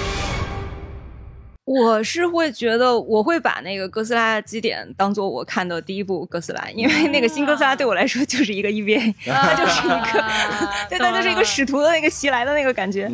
[1.65, 10.25] 我是会觉得，我会把那个哥斯拉基点当做我看的第一部哥斯拉，因为那个新哥斯拉对我来说就是一个 EVA，它就是一个，
[10.91, 13.11] 对，它就是一个使徒的那个袭来的那个感觉。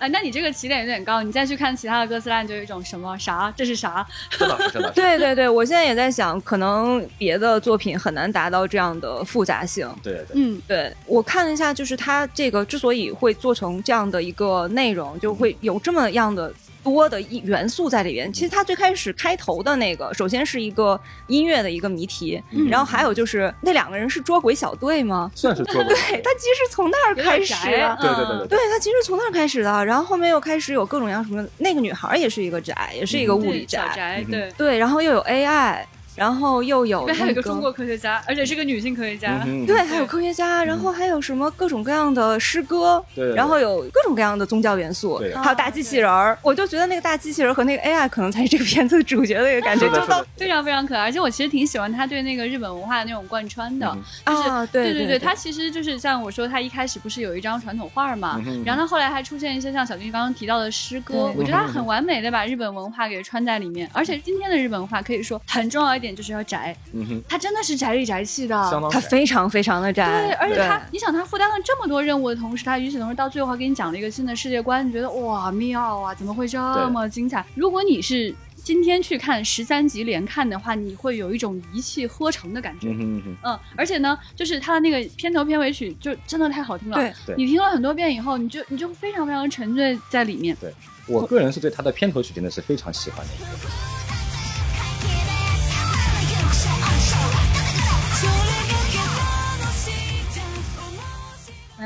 [0.00, 3.54] 啊，那你这个起点有点高，你再去看其他的哥斯拉，你就有一种什么啥？
[3.56, 4.04] 这是啥？
[4.96, 9.88] 对对对，我现在也在想，可能别的作品很难达到这样的复杂性。
[10.02, 16.52] 对对，嗯，对我看了一下，就是它这个之所以会做成这样的一个内容，就会有这么样的。
[16.82, 18.32] 多的一元素在里边。
[18.32, 25.30] 其实它最开始开头的那个，首先是一个音乐的一个谜题，然后还有就是那两个人是捉鬼小队吗？
[25.34, 25.84] 算是捉鬼。
[25.94, 29.84] 对，他其实从那儿开始，对对对对，对他其实从那儿开始的。
[29.84, 35.84] 然后后面又开始有各种各样什么，那个女孩也是一个宅，也是一个物理宅，对对，然后又有 AI。
[36.14, 39.42] 然后又有，还有个中国科学家，而且是个女性科学家。
[39.66, 43.02] 对，还有科学家，然后还有什么各种各样的诗歌，
[43.34, 46.38] 然后有各种各样的宗教元素，还有大机器人儿。
[46.42, 51.02] 我就觉得那个大机器人和那个 AI 可能才是这个片子的主角的一个感觉， 就到非常非常可爱。
[51.02, 53.96] 而且我其实挺喜欢他对那个日本文化的那种贯穿的，
[54.26, 63.88] 就是对对对，他其实就是像我说，他一开始不是有一张传统画嘛，然后他后来还出现一些像小军刚刚提到的诗歌，我觉得他很完美的把日本文化给穿在里面。
[63.92, 66.76] 而且今天的日本文化可以说很重要一点就是要宅。
[66.92, 68.54] 嗯哼，他真的是宅里宅气的，
[68.90, 70.04] 他非常非常的宅。
[70.04, 76.58] 对，而且他，你想他负担了这么多任务的同时，他与此同时到最后还给你讲了一个新的世界观，你觉得哇妙啊，怎么会这
[76.90, 77.42] 么精彩？
[77.54, 78.34] 如果你是
[78.64, 82.88] 今天去看十三集连看的话，你会有一种一气呵成的感觉。
[82.90, 86.96] 嗯嗯，而且呢，就是他的那个片头片尾曲就真的太好听了。
[87.26, 90.56] 对，你听了很多遍以后，你就你就非常非常沉醉在里面。
[90.60, 90.72] 对
[91.08, 93.91] 我个人是对他的片头曲真的是非常喜欢的。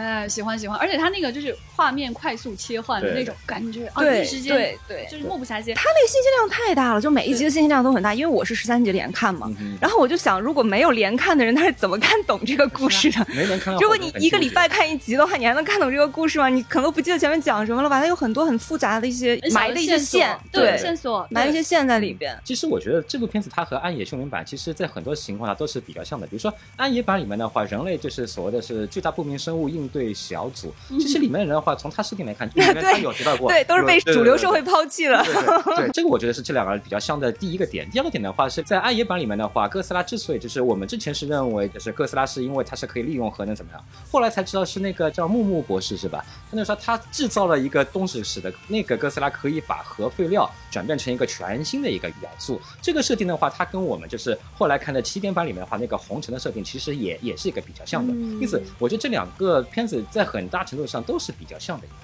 [0.07, 5.75] 哎，喜欢喜欢，而且他那个就是画面快速切换的那种感觉，对，一时间对对，就是目不暇接。
[5.75, 8.15] 他那个信息量太大了，就每一集的信息量都很大。
[8.15, 13.27] 因为我是十三集连看嘛，然后我就想，如果没有连看的人，他是怎么看懂这个故事的？
[13.35, 13.75] 没连看。
[13.79, 16.49] 如果你一个礼拜看一集的话，你还能看懂这个故事吗？
[16.49, 18.01] 你可能都不记得前面讲什么了吧？
[18.01, 22.39] 它有很多很复杂的一些埋的一些线，对线索，埋一些线在里边。
[22.45, 26.27] 其实我觉得这部片子它和《暗夜凶铃版》其实在很多情况下都是比较像的。
[26.27, 30.71] 比如说《暗夜版》里面的话，人类就是所谓的是巨大不明生物应对小组。
[30.91, 35.25] 其实里面的人的话，从他设定来看， 里面他有提到过，对，都是被主流社会抛弃了。
[35.25, 37.89] 对， 这个我觉得是这两个比较像的第一个点。
[37.91, 43.83] 第二个点的话，是在《暗夜版》里面的话，哥斯拉之所以就是我们之前是认为就是哥斯拉是因为它是可以利用核能怎么样，
[44.13, 46.23] 后来才知道是那个叫木木博士是吧？
[46.51, 52.61] 他就说他制造了一个东西，使得那个哥斯拉可以把核废料转变成一个全新的一个元素。
[52.83, 58.13] 这个设定的话，它跟我们就是后来看的起点版里面的话，那个红尘的设定其实也也是一个比较像的。
[58.41, 61.97] 因此，我觉得这两个片子在很大程度上都是比较像的一个。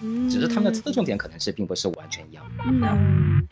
[0.00, 2.44] 嗯，只是他们的侧重点可能是并不是完全一样。
[2.64, 3.42] 嗯，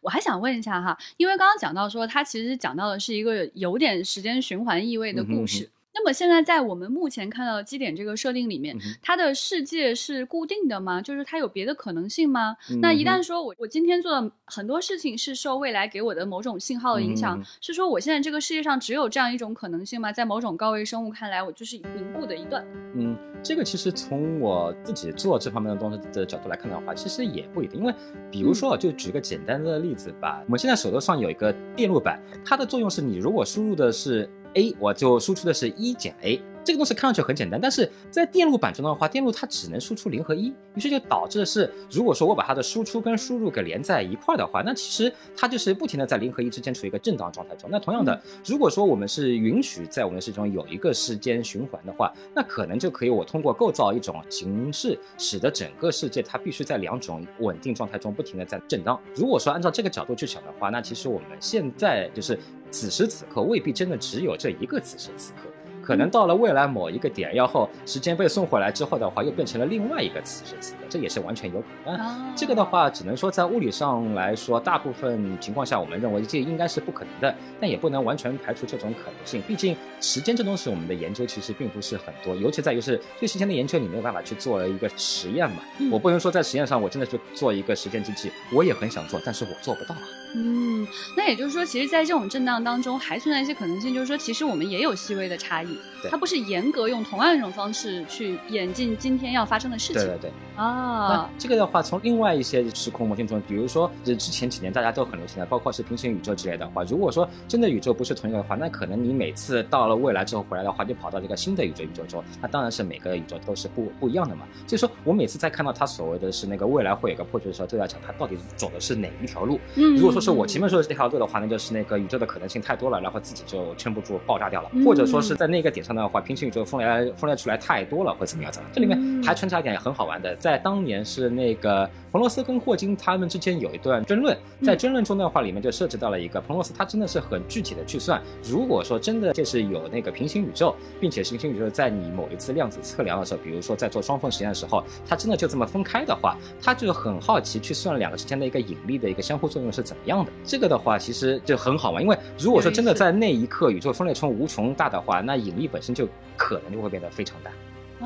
[0.00, 5.68] 我还想问一下哈，因为刚刚讲到说，它其实讲到的是一个有点时间循环意味的故事。
[5.92, 11.02] 那么现在在我们目前看到的基点这个设定里面，它的世界是固定的吗？
[11.02, 12.56] 就是它有别的可能性吗？
[12.80, 20.12] 那一旦说我我今天做的很多事情是受未来给我的某种信号的影响，是说我现在这个世界上只有这样一种可能性吗？
[20.12, 22.64] 在某种高维生物看来，我就是凝固的一段。
[22.94, 27.80] 嗯，这个其实从我自己做这方面的东西的角度来看的话，其实也不一定。
[27.80, 27.92] 因为
[28.30, 34.30] 比如说，就举个简单的例子吧，我们现在手头上有一个电路板，它的作用是你如果输入的是。
[34.54, 36.40] A 我就输出的是一减 a。
[36.62, 47.70] 这个东西看上去很简单，但是在电路板中的话，电路它只能输出零和一，于是就导致的是，如果说我把它的输出跟输入给连在一块儿的话，那其实它就是不停的在零和一之间处于一个震荡状态中。
[47.72, 59.00] 那同样的，如果说我们是允许在我们的世界中有一个时间循环的话，那可能就可以我通过构造一种形式，使得整个世界它必须在两种稳定状态中不停的在震荡。
[59.14, 62.38] 如果说按照这个角度去想的话，那其实我们现在就是
[62.70, 65.48] 此时此刻未必真的只有这一个此时此刻。
[65.82, 72.34] 可能到了未来某一个点，然后时间被送回来之后的话，又变成了另外一个此时此刻，这也是完全有可能。
[72.36, 79.40] 这个的话，只能说在物理上来说，大部分情况下，我们认为这应该是不可能的，但也不能完全排除这种可能性。
[79.42, 85.58] 毕竟时间这东西，我们的研究其实并不是很多，尤其在于是对时间的研究，你没有办法去做一个实验嘛。
[85.90, 90.02] 我不能说在实验上我真的去做一个时间机器，我也很想做，但是我做不到啊。
[90.34, 90.86] 嗯，
[91.16, 95.76] 那也就是说，其实，在这种震荡当中，还存在一些可能性，就是说，其实我们也有细微的差异。
[96.08, 99.94] 它不是严格用同样一种方式去演进今天要发生的事情。
[99.94, 100.30] 对对对。
[100.56, 114.46] 啊，那这个的话，从另外一些时空模型中，比如说，这之前几年大家都很流行的，包括是平行宇宙之类的话，如果说真的宇宙不是同一个的话，那可能你每次到了未来之后回来的话，就跑到这个新的宇宙宇宙中，那当然是每个宇宙都是不不一样的嘛。
[114.66, 119.58] 所以说我每次在看到他所谓的是那个未来会有个破局的时候，都在讲他到底走的是哪一条路。
[119.76, 119.96] 嗯。
[119.96, 126.60] 如果说是我前面说的这条路的话，那就是那个宇宙的可能性太多了，然后自己就撑不住爆炸掉了，或者说是在那个点上的话，平行宇宙。
[126.70, 128.52] 分裂分裂出来太多了，会怎么样？
[128.52, 128.68] 怎么？
[128.72, 150.30] 这里面还穿插一点很好玩的，在当年是那个彭罗斯跟霍金他们之间有一段争论，在争论中的话里面就涉及到了一个彭罗斯，他真的是很具体的去算，如果说真的就是有那个平行宇宙，并且平行宇宙在你某一次量子测量的时候，比如说在做双缝实验的时候，它真的就这么分开的话，他就很好奇去算两个之间的一个引力的一个相互作用是怎么样的。
[150.44, 156.60] 这个的话其实就很好玩，因为如果说真的在那一刻宇宙分裂成无穷大的话，那引力本身就可。
[156.60, 157.50] 能就会变得非常大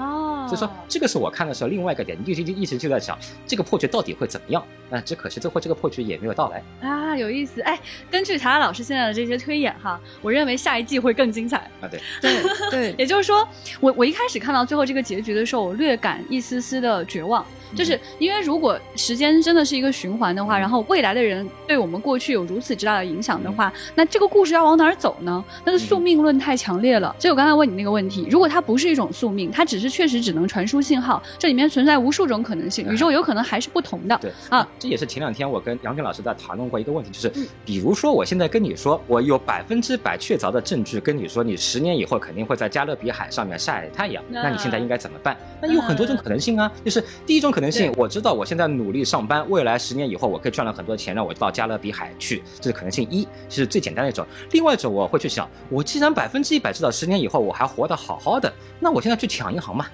[0.00, 4.64] 哦，所以说这个是我看的时候另外一个点，一直就一直就在想这个破局到底会怎么样？
[4.90, 7.78] 那只可惜最后这个破局也没有到来啊，有意思哎！
[8.10, 11.88] 根据塔塔老师现在的这些推演哈，我认为下一季会更精彩啊！
[11.88, 13.46] 对 对对，也就是说，
[13.80, 17.44] 我我一开始看到最后这个结局的时候，我略感一丝丝的绝望。
[17.74, 25.44] 就是因为如果时间真的是一个循环的话，然后未来的人对我们过去有如此之大的影响的话，那这个故事要往哪儿走呢？
[25.64, 27.14] 那个宿命论太强烈了。
[27.18, 34.16] 所以我刚才问你那个问题，如果它不是一种宿命，它只是确实只能传输信号，这里面存在无数种可能性，宇宙有可能还是不同的。
[34.20, 45.36] 对啊，这也是前两天我跟杨军老师在谈论过一个问题，就是比如说我现在跟你说，我有百分之百确凿的证据跟你说，你十年以后肯定会在加勒比海上面晒太阳，那你现在应该怎么办？
[45.60, 48.44] 那有很多种可能性啊，就是第一种可能性，我知道我。
[48.44, 54.26] 我现在努力上班，未来十年以后我可以赚了很多钱，让我到加勒比海去，这是可能性一，是最简单的一种。
[54.50, 59.86] 另外一种我会去想，我既然百分之一百知道十年以后我还活得好好的，那我现在去抢银行嘛？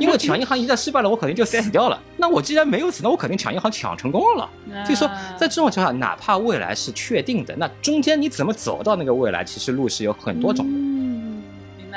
[0.00, 1.96] 因为抢银行一旦失败了，我肯定就死掉了。
[2.16, 4.50] 那我既然没有死，那我肯定抢银行抢成功了。
[4.84, 5.08] 所以说，
[5.38, 10.91] 在这种情况下，哪怕未来是确定的，那中间你怎么走到那个未来，其实路是有很多种的。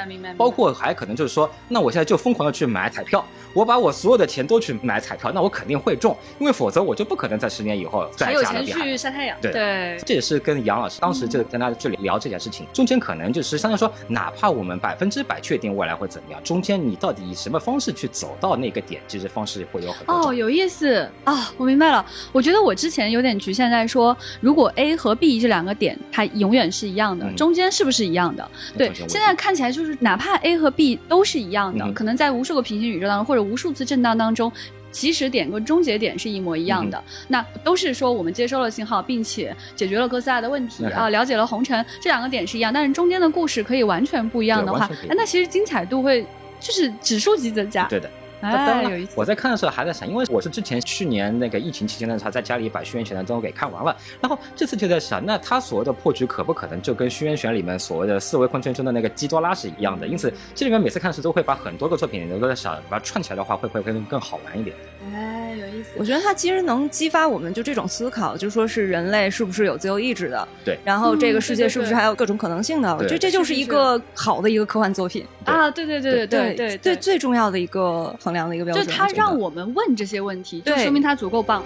[0.05, 0.33] 白明白。
[0.35, 9.37] 包括还可能就是说，那我现在就疯狂的去买彩票，我把我所有的钱都去买彩票，那我肯定会中，因为否则我就不可能在十年以后再加勒比海去晒太阳。
[9.41, 20.13] 对，这也是跟杨老师当时就跟他去聊这件事情，中间可能就是相当于说，哪怕我们百分之百确定未来会怎么样，中间你到底以什么方式去走到那个点，其实方式会有很多。
[20.13, 22.05] 哦，有意思啊，我明白了。
[22.31, 28.49] 我觉得我之前有点局限在说，如果 A 和 B 这两个点它永远是一样的，中间是不是一样的？
[28.77, 34.51] 对，现在看起来就是哪怕 A 和 B 都是一样的，可能在无数个平行宇宙当中，或者无数次震荡当中。
[34.91, 46.25] 起始点跟终结点是一模一样的，那都是说我们接收了信号，并且解决了哥斯拉的问题啊，了解了红尘，这两个点是一样，但是中间的故事可以完全不一样的话，那其实精彩度会
[46.61, 47.85] 就是指数级增加。
[47.89, 48.09] 对的。
[48.51, 60.07] 当然，我在看的时候还在想，因为我是之前去年那个疫情期间的时候，在家里把《轩辕玄》的都给看完了，然后这次就在想，那他所谓的破局可不可能就跟《轩辕玄》里面所谓的四维空间中的那个基多拉是一样的？
[60.07, 64.75] 因此，这里面每次看时都会把很多个作品都在想，把它串起来的话，会不会更更好玩一点？
[65.13, 65.89] 哎，有意思。
[65.95, 70.47] 我觉得它其实能激发我们就这种思考，就说是人类是不是有自由意志的？
[70.63, 70.77] 对。
[70.83, 72.95] 然后这个世界是不是还有各种可能性的？
[72.95, 75.69] 我觉得这就是一个好的一个科幻作品啊！
[75.71, 78.85] 对对对对对对，最重要的一个衡量的一个标准。
[78.85, 81.63] 就它让我们问这些问题，就说明它足够棒。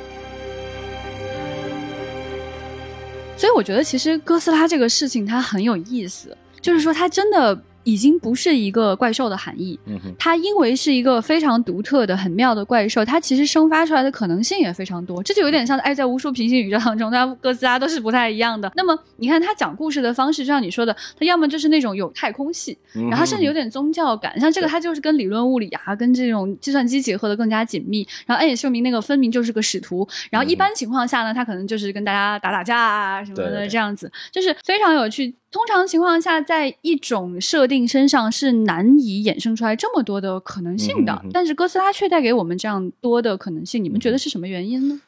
[3.37, 7.57] 所以我觉得其实哥斯拉这个事情它很有意思，就是说它真的。
[7.84, 9.80] 已经不是一个怪兽的含义，
[10.17, 15.21] 它因为是一个非常独特的、很妙的怪兽，它其实生发出来的可能性也非常多。
[15.23, 18.71] 这就有点像哎，在无数平行宇宙当中，它哥斯拉都是不太一样的。
[18.75, 22.77] 那么你看他讲故事的方式，就像你说的，他要么就是那种有太空系，
[23.09, 28.07] 然后甚至有点宗教感，像这个它就是跟理论物理啊，跟这种计算机结合的更加紧密。
[28.25, 35.34] 然后暗夜秀明那个分明就是个使徒，然后一般情况下呢，他可能就是跟大家打打架啊什么的这样子，就是非常有趣。
[35.51, 43.83] 通常情况下，在一种设定身上是难以衍生出来这么多的可能性的，但是哥斯拉却带给我们这样多的可能性。
[43.83, 45.01] 你们觉得是什么原因呢？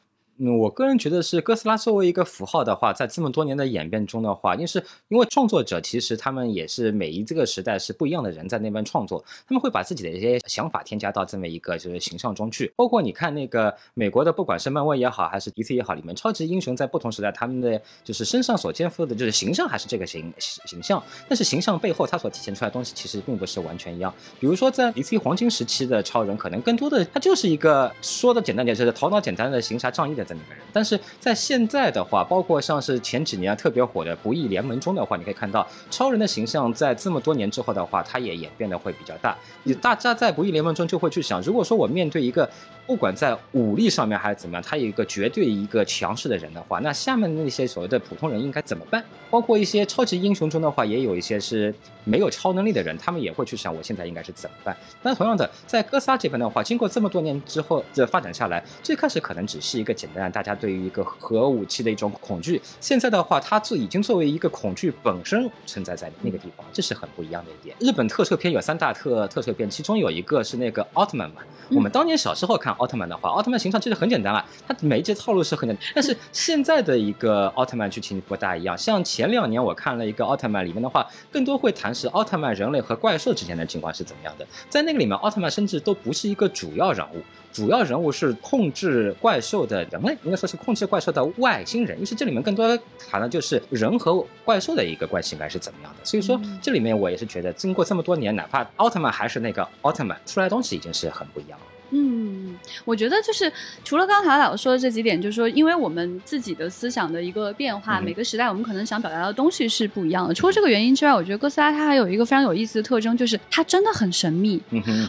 [0.49, 12.73] 我个人觉得是哥斯拉作为一个符号的话，在这么多年的演变中的话，因为是因为创作者其实他们也是每一这个时代是不一样的人在那边创作，他们会把自己的一些想法添加到这么一个就是形象中去。
[12.75, 24.11] 包括你看那个美国的，不管是漫威也好，还是 DC 也好，里面超级英雄在不同时代他们的就是身上所肩负的就是形象还是这个形形象，但是形象背后他所体现出来的东西其实并不是完全一样。
[24.39, 30.99] 比如说在 DC 黄金时期的超人，可能更多的他就是一个说的简单点，就是头脑简单的行侠仗义的这么一个人，但是。
[31.19, 39.37] 在现在的话，包括像是前几年特别火的《不义联盟》中的话，你可以看到超人的形象在这么多年之后的话，他也演变的会比较大。
[39.63, 42.49] 你大家在《不义联盟》中就会去想，如果说我面对一个
[42.87, 49.03] 不管在武力上面还是怎么样，他有一个绝对一个强势的人的话，那下面那些所谓的普通人应该怎么办？
[49.29, 51.73] 包括一些超级英雄中的话，也有一些是
[52.03, 54.75] 没有超能力的人，他们也会去想我现在应该是怎么办。
[55.03, 67.73] 那同样的，在哥斯拉这边的话，经过这么多年之后的发展下来，最开始可能只是一个简单的大家对于一个核武器的一种恐惧，现在的话，它就已经作为一个恐惧本身存在在那个地方，这是很不一样的一点。
[67.79, 71.37] 日本特摄片有三大特特摄片，其中有一个是那个奥特曼嘛。
[71.69, 75.85] 我们当年小时候看奥特曼的话，奥特曼形象其实很简单啊，它每一集套路是很简单。
[75.93, 84.45] 但是现在的一个奥特曼剧情不大一样，像前两年我看了一个奥特曼里面的话，更多会谈是奥特曼人类和怪兽之间的情况是怎么样的。
[84.69, 87.21] 在那个里面，奥特曼甚至都不是一个主要人物。
[87.53, 91.99] 主要人物是控制怪兽的人类，应该说是控制怪兽的外星人。
[91.99, 96.05] 于是这里面更多谈的就是人和怪兽的一个关系应该是怎么样的。
[96.05, 101.65] 所以说这里面我也是觉得，经过这么多年，哪怕奥特曼还是那个奥特曼，出来东西已经是很不一样了。
[101.91, 103.51] 嗯，我觉得就是
[103.83, 110.33] 除了刚才老师说的这几点，就是说，因为我们自己的思想的一个变化，每个时代我们可能想表达的东西是不一样的。
[110.33, 114.61] 除了这个原因之外，我觉得哥斯拉它还有一个非常有意思的特征，就是它真的很神秘。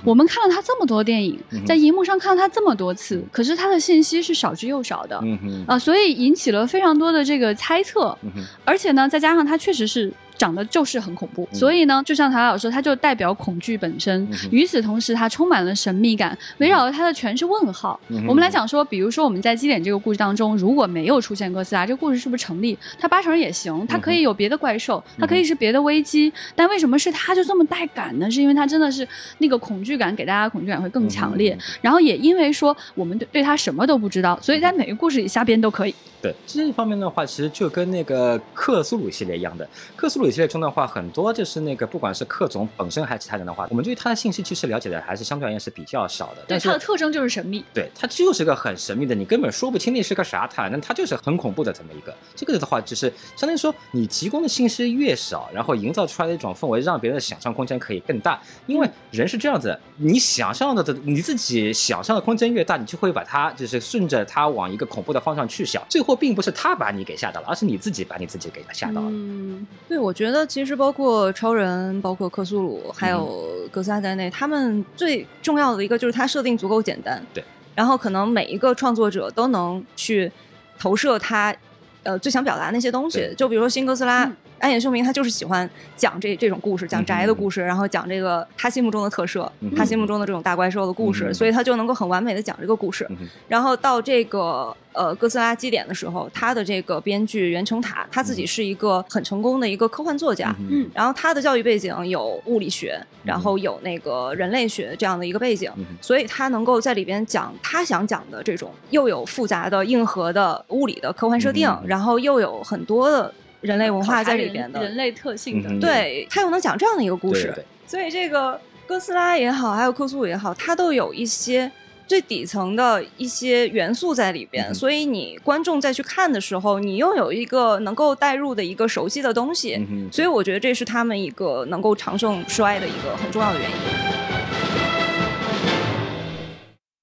[0.05, 5.23] 我们看了它这么多电影，在荧幕上看了它这么多次，可是它的信息是少之又少的。
[5.67, 8.17] 啊，所以引起了非常多的这个猜测。
[8.65, 10.13] 而且呢，再加上它确实是。
[10.43, 14.29] 长得就是很恐怖，所以呢，就像唐老师说，它就代表恐惧本身。
[14.51, 18.01] 与此同时，它充满了神秘感，围绕着它的全是问号。
[18.27, 22.77] 我们来讲说，比如说我们在基点这个故事当中，如果没有出现哥斯拉，这个故事是不是成立？
[22.99, 28.29] 它八成也行，它可以有别的怪兽，它可以是别的危机，但为什么是它就这么带感呢？
[28.29, 29.07] 是因为它真的是
[29.39, 35.95] 那个恐惧感给大家恐惧感会更强烈，然后也因为说我们对对它什么都不知道，所以在每个故事里瞎编都可以。
[36.21, 40.32] 对这一方面的话，其实就跟那个克苏鲁系列一样的，克苏鲁。
[40.33, 46.43] 系列中的话，很多就是那个不管是克总本身还是其他人的话，我们对他的信息其实了解的还是相对而言是比较少的。
[46.49, 52.15] 但是它的特征就是神秘，对，他就是个很神秘的，你根本说不清那是个啥他，那他就是很恐怖的这么一个。
[52.35, 58.41] 这个的话，就是相当于说你提供的信息越少，然后营造出来的一种氛围，让别人的想象空间可以更大。
[58.67, 69.09] 因为人是这样子，你想象的的你自己想象的空间越大，你就会把它就是顺着它往一个恐怖的方向去想，最后并不是他把你给吓到了，而是你自己把你自己给吓到了。
[69.11, 77.25] 嗯，对，我觉得其实包括超人、包括克苏鲁，还有哥斯拉在内，他们最重要的一个就是它设定足够简单。
[77.33, 77.43] 对，
[77.75, 80.31] 然后可能每一个创作者都能去
[80.79, 81.55] 投射他
[82.03, 84.31] 呃最想表达那些东西，就比如说新哥斯拉。
[84.63, 93.05] 安野秀明他就是喜欢讲这这种故事，讲宅的故事，然后讲这个他心目中的特摄，他心目中的这种大怪兽的故事，所以他就能够很完美的讲这个故事。
[93.49, 105.69] 然后到这个呃哥斯拉基点的时候，他的这个编剧袁成塔他自己是一个很成功的一个科幻作家，嗯，然后他的教育背景有物理学，然后有那个人类学这样的一个背景，
[106.01, 113.35] 所以他能够在里边讲他想讲的这种又有复杂的硬核的物理的科幻设定，然后又有很多的。
[113.63, 121.71] 人类文化在里边的，人类特性的，对他又能讲这样的一个故事，所以这个哥斯拉也好，还有克苏鲁也好，它都有一些
[122.07, 133.77] 最底层的一些元素在里边，所以你观众再去看的时候，你又有一个能够带入的一个熟悉的东西，所以我觉得这是他们一个能够长盛衰的一个很重要的原因。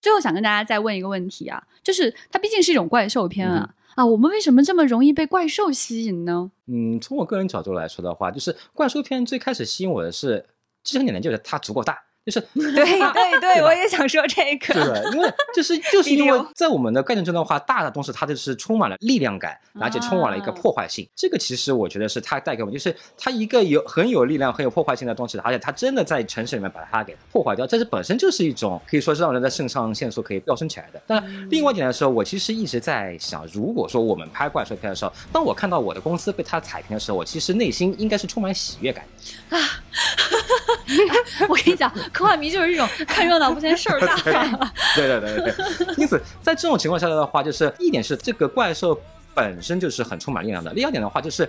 [0.02, 3.70] 最后想跟大家再问一个问题啊，就是它毕竟是一种怪兽片啊。
[4.00, 6.52] 啊，我们为什么这么容易被怪兽吸引呢？
[6.68, 10.46] 嗯，从我个人角度来说的话，就是怪兽片最开始吸引我的是，
[10.86, 12.02] 其实很简单，就是它足够大。
[12.26, 14.74] 就是 对对对，我也想说这个。
[14.74, 21.08] 对，因为就是 就是因为在我们的概念中的话，大的东西它就是充满了力量感，而且充满了一个破坏性。
[21.16, 31.02] 这个其实我觉得是它带给我们，就是它一个有很有力量、很有破坏性的东西，而且它真的在城市里面把它给破坏掉，这是本身就是一种可以说是让人的肾上腺素可以飙升起来的。
[31.08, 39.06] 但另外一点来说，我其实一直在想，如果说我们拍怪兽片的时候，当我看到我的公司被它踩平的时候，我其实内心应该是充满喜悦感
[39.50, 39.58] 啊。
[41.48, 44.16] 我跟你讲，科幻迷就是这种看热闹不嫌事儿大。
[44.96, 45.96] 对对对对对。
[45.98, 49.00] 因此，在这种情况下的话，就是一点是这个怪兽
[49.34, 51.48] 本身就是很充满力量的；，第二点的话，就是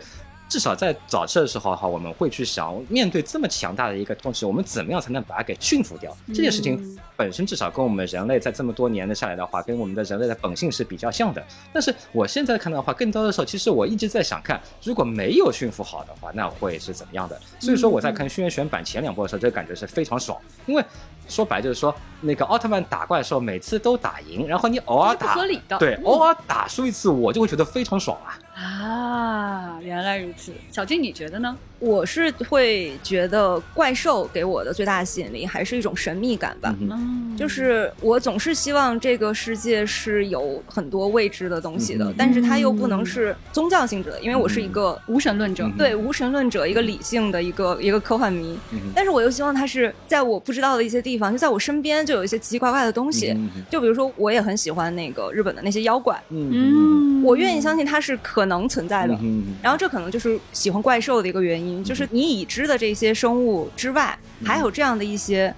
[0.51, 6.15] 至少在早期的时候哈，我们会去想，面对这么强大的一个东西，我们怎么样才能把它给驯服掉？
[6.35, 11.41] 这件事情本身至少跟我们人类在这么多年的下来的话，跟我们的人类的本性是比较像的。
[11.73, 17.41] 但是我现在看到的话，更多的时候，其实我一直在想看，如果没有驯服好的话，那会是怎么样的？
[17.61, 20.37] 所以说我在看《轩辕玄版》前两部的时候，这个感觉是非常爽，
[20.67, 20.85] 因为。
[21.29, 25.37] 说白就是说，那个奥特曼打怪兽每次都打赢，然后你偶尔打，
[25.79, 28.35] 对，偶尔打输一次，我就会觉得非常爽啊。
[28.55, 31.57] 啊，原来如此，小静你觉得呢？
[31.79, 36.75] 我是会觉得怪兽给我的最大吸引力还是一种神秘感吧。
[36.79, 48.59] 嗯，就是我总是希望这个世界是有很多未知的东西的，但是它又不能是宗教性质的，因为我是一个无神论者，对无神论者，一个理性的一个一个科幻迷。
[48.95, 53.35] 但是我又希望它是在我不知道的一些地方，就在我身边就有一些奇奇怪怪的东西。
[53.71, 56.23] 就比如说，我也很喜欢那个日本的那些妖怪。
[56.29, 59.19] 嗯，我愿意相信它是可能存在的。
[59.63, 61.83] 然后这可能就是喜欢怪兽的一个原因。
[61.83, 65.55] 就是你已知的这些生物之外，还有这样的一些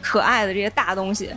[0.00, 1.28] 可爱的这些大东西，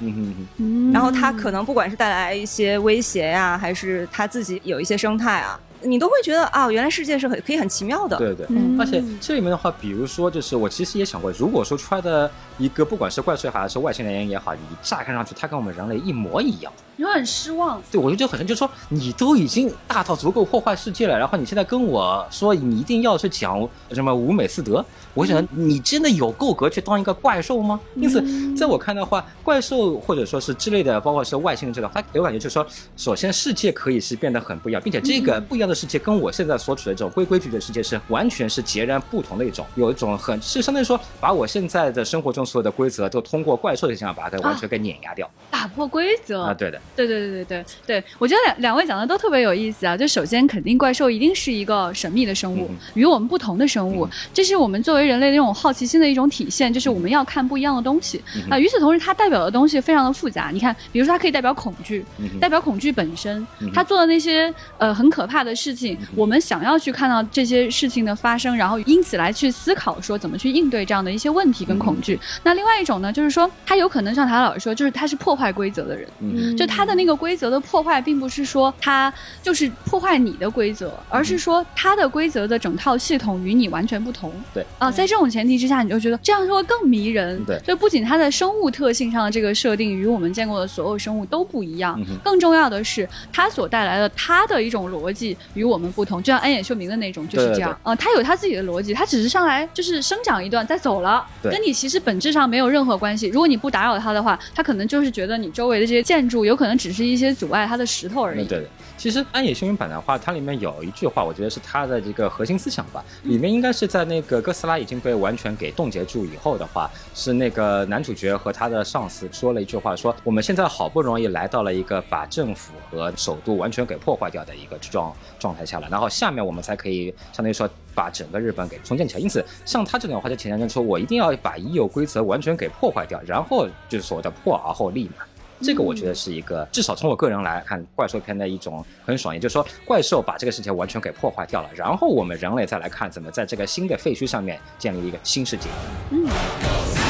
[0.93, 5.60] 然后它可能不管是带来一些威胁呀，还是它自己有一些生态啊。
[5.82, 8.17] 你都会觉得啊，原来世界是很可以很奇妙的。
[8.17, 8.45] 对对，
[8.77, 17.82] 而且这里面的话，比如说，就是我其实也想过，如果说出来的一个不管是怪兽还是外星人也好，你乍看上去它跟我们人类一模一样，你会很失望。
[17.91, 24.86] 对，我就觉得很就是说，你都已经大到足够破坏世界了，然后你现在跟我说你一定要去讲什么五美四德。
[25.14, 27.80] 我想，你真的有够格去当一个怪兽吗？
[27.95, 28.24] 因此，
[28.55, 46.43] 在我看的话，怪兽或者说是之类的，包括是外星人这个，它给我感觉就是说，首先世界可以是变得很不一样，并且这个不一样的世界跟我现在所处的这种规规矩矩的世界是完全是截然不同的一种，有一种很是相当于说，把我现在的生活中所有的规则都通过怪兽的形象把它完全给碾压掉，打破规则。
[46.43, 46.53] 啊！
[46.53, 47.66] 对的，对对对对对。
[47.86, 49.97] 对，我觉得两两位讲的都特别有意思啊！
[49.97, 55.89] 就首先肯定怪兽一定是一个神秘的生物，与我们不同的生物，这是我们作为人类那种好奇。
[55.89, 58.60] 心的一种体现就是我们要看不一样的东西啊。
[58.60, 60.51] 与此同时，它代表的东西非常的复杂。
[60.53, 62.05] 你看，比如说它可以代表恐惧，
[62.39, 63.47] 代表恐惧本身。
[63.74, 72.20] 他做的那些呃很可怕的事情，我们想要去看到这些事情的发生，然后因此来去思考说怎么去应对这样的一些问题跟恐惧。
[72.43, 84.32] 那另外一种呢，就是说他有可能像塔老师说，就是他是破坏规则的人，就他的那个规则的破坏，并不是说他就是破坏你的规则，而是说他的规则的整套系统与你完全不同。
[84.53, 87.43] 对啊，在这种前提之下，你就觉得这样会更迷人。
[87.45, 96.21] 对，就不仅它的生物特性上的这个设定与我们见过的所有生物都不一样，更重要的是它所带来的它的一种逻辑与我们不同。
[96.21, 103.27] 就像安野秀明的那种就是这样呃，它有它自己的逻辑，它只是上来就是生长一段再走了，跟你其实本质上没有任何关系。
[103.27, 108.45] 如果你不打扰它的话，它可能就是觉得你周围的这些建筑有可能只是一些阻碍它的石头而已。
[108.45, 108.65] 对。
[109.00, 113.02] 其实安野秀明版的话，它里面有一句话，我觉得是它的这个核心思想吧。
[113.24, 129.20] 里面应该是在那个哥斯拉已经被完全给冻结住以后的话，是那个男主角和他的上司说了一句话，说我们现在好不容易来到了一个把政府和首都完全给破坏掉的一个状状态下了，然后下面我们才可以相当于说把整个日本给重建起来。
[129.22, 135.24] 因此，像他这种话就体现出说我一定要把已有规则完全给破坏掉，然后就是所谓的破而后立嘛。
[135.62, 145.68] 这个我觉得是一个，至少从我个人来看，怪兽片的一种很爽，也就是说，怪兽把这个世界完全给破坏掉了，然后我们人类再来看怎么在这个新的废墟上面建立一个新世界。
[146.12, 147.09] 嗯。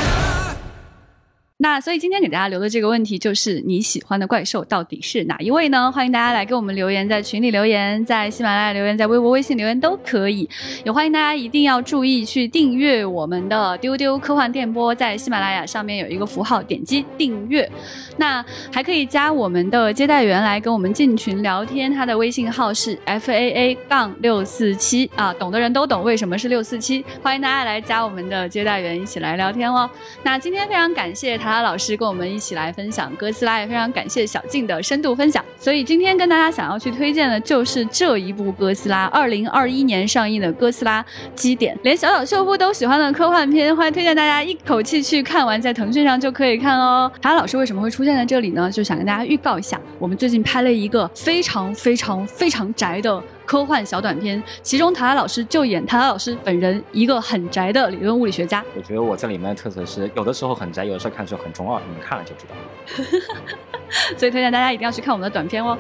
[1.62, 5.92] 那所以今天给大家留的这个问题就是你喜欢的怪兽到底是哪一位呢？
[5.92, 10.50] 欢迎大家来给我们留言，在群里留言，在喜马拉雅留言，在微博、微信留言都可以。
[10.86, 17.70] 也欢迎大家一定要注意去订阅我们的丢丢科幻电波，在喜马拉雅上面有一个符号，点击订阅。
[18.16, 18.42] 那
[18.72, 27.04] 还可以加我们的接待员来跟我们进群聊天，他的微信号是 f a a 杠六四七啊，懂的人都懂为什么是六四七。
[27.22, 29.90] 欢迎大家来加我们的接待员一起来聊天哦。
[30.24, 31.49] 那今天非常感谢他。
[31.50, 35.44] 塔老师跟我们一起来分享哥斯拉，也非常感谢小静的深度分享。
[35.58, 47.12] 所以今天跟大家想要去推荐的就是这一部哥斯拉，二零二一年上映的哥斯拉基点，连小小秀夫都喜欢的科幻片，欢迎推荐大家一口气去看完，在腾讯上就可以看哦。
[47.20, 48.70] 卡老师为什么会出现在这里呢？
[48.72, 53.20] 就想跟大家预告一下，我们最近拍了一个非常非常非常宅的。
[53.50, 58.64] 科幻小短片，其中塔塔老师就演塔塔老师本人，一个很宅的理论物理学家。
[58.76, 63.20] 我觉得我在里面的特色是，有的时候很宅，有的时候看候很中二，你们看了就知道了。
[64.16, 65.76] 所以推荐大家一定要去看我们的短片哦。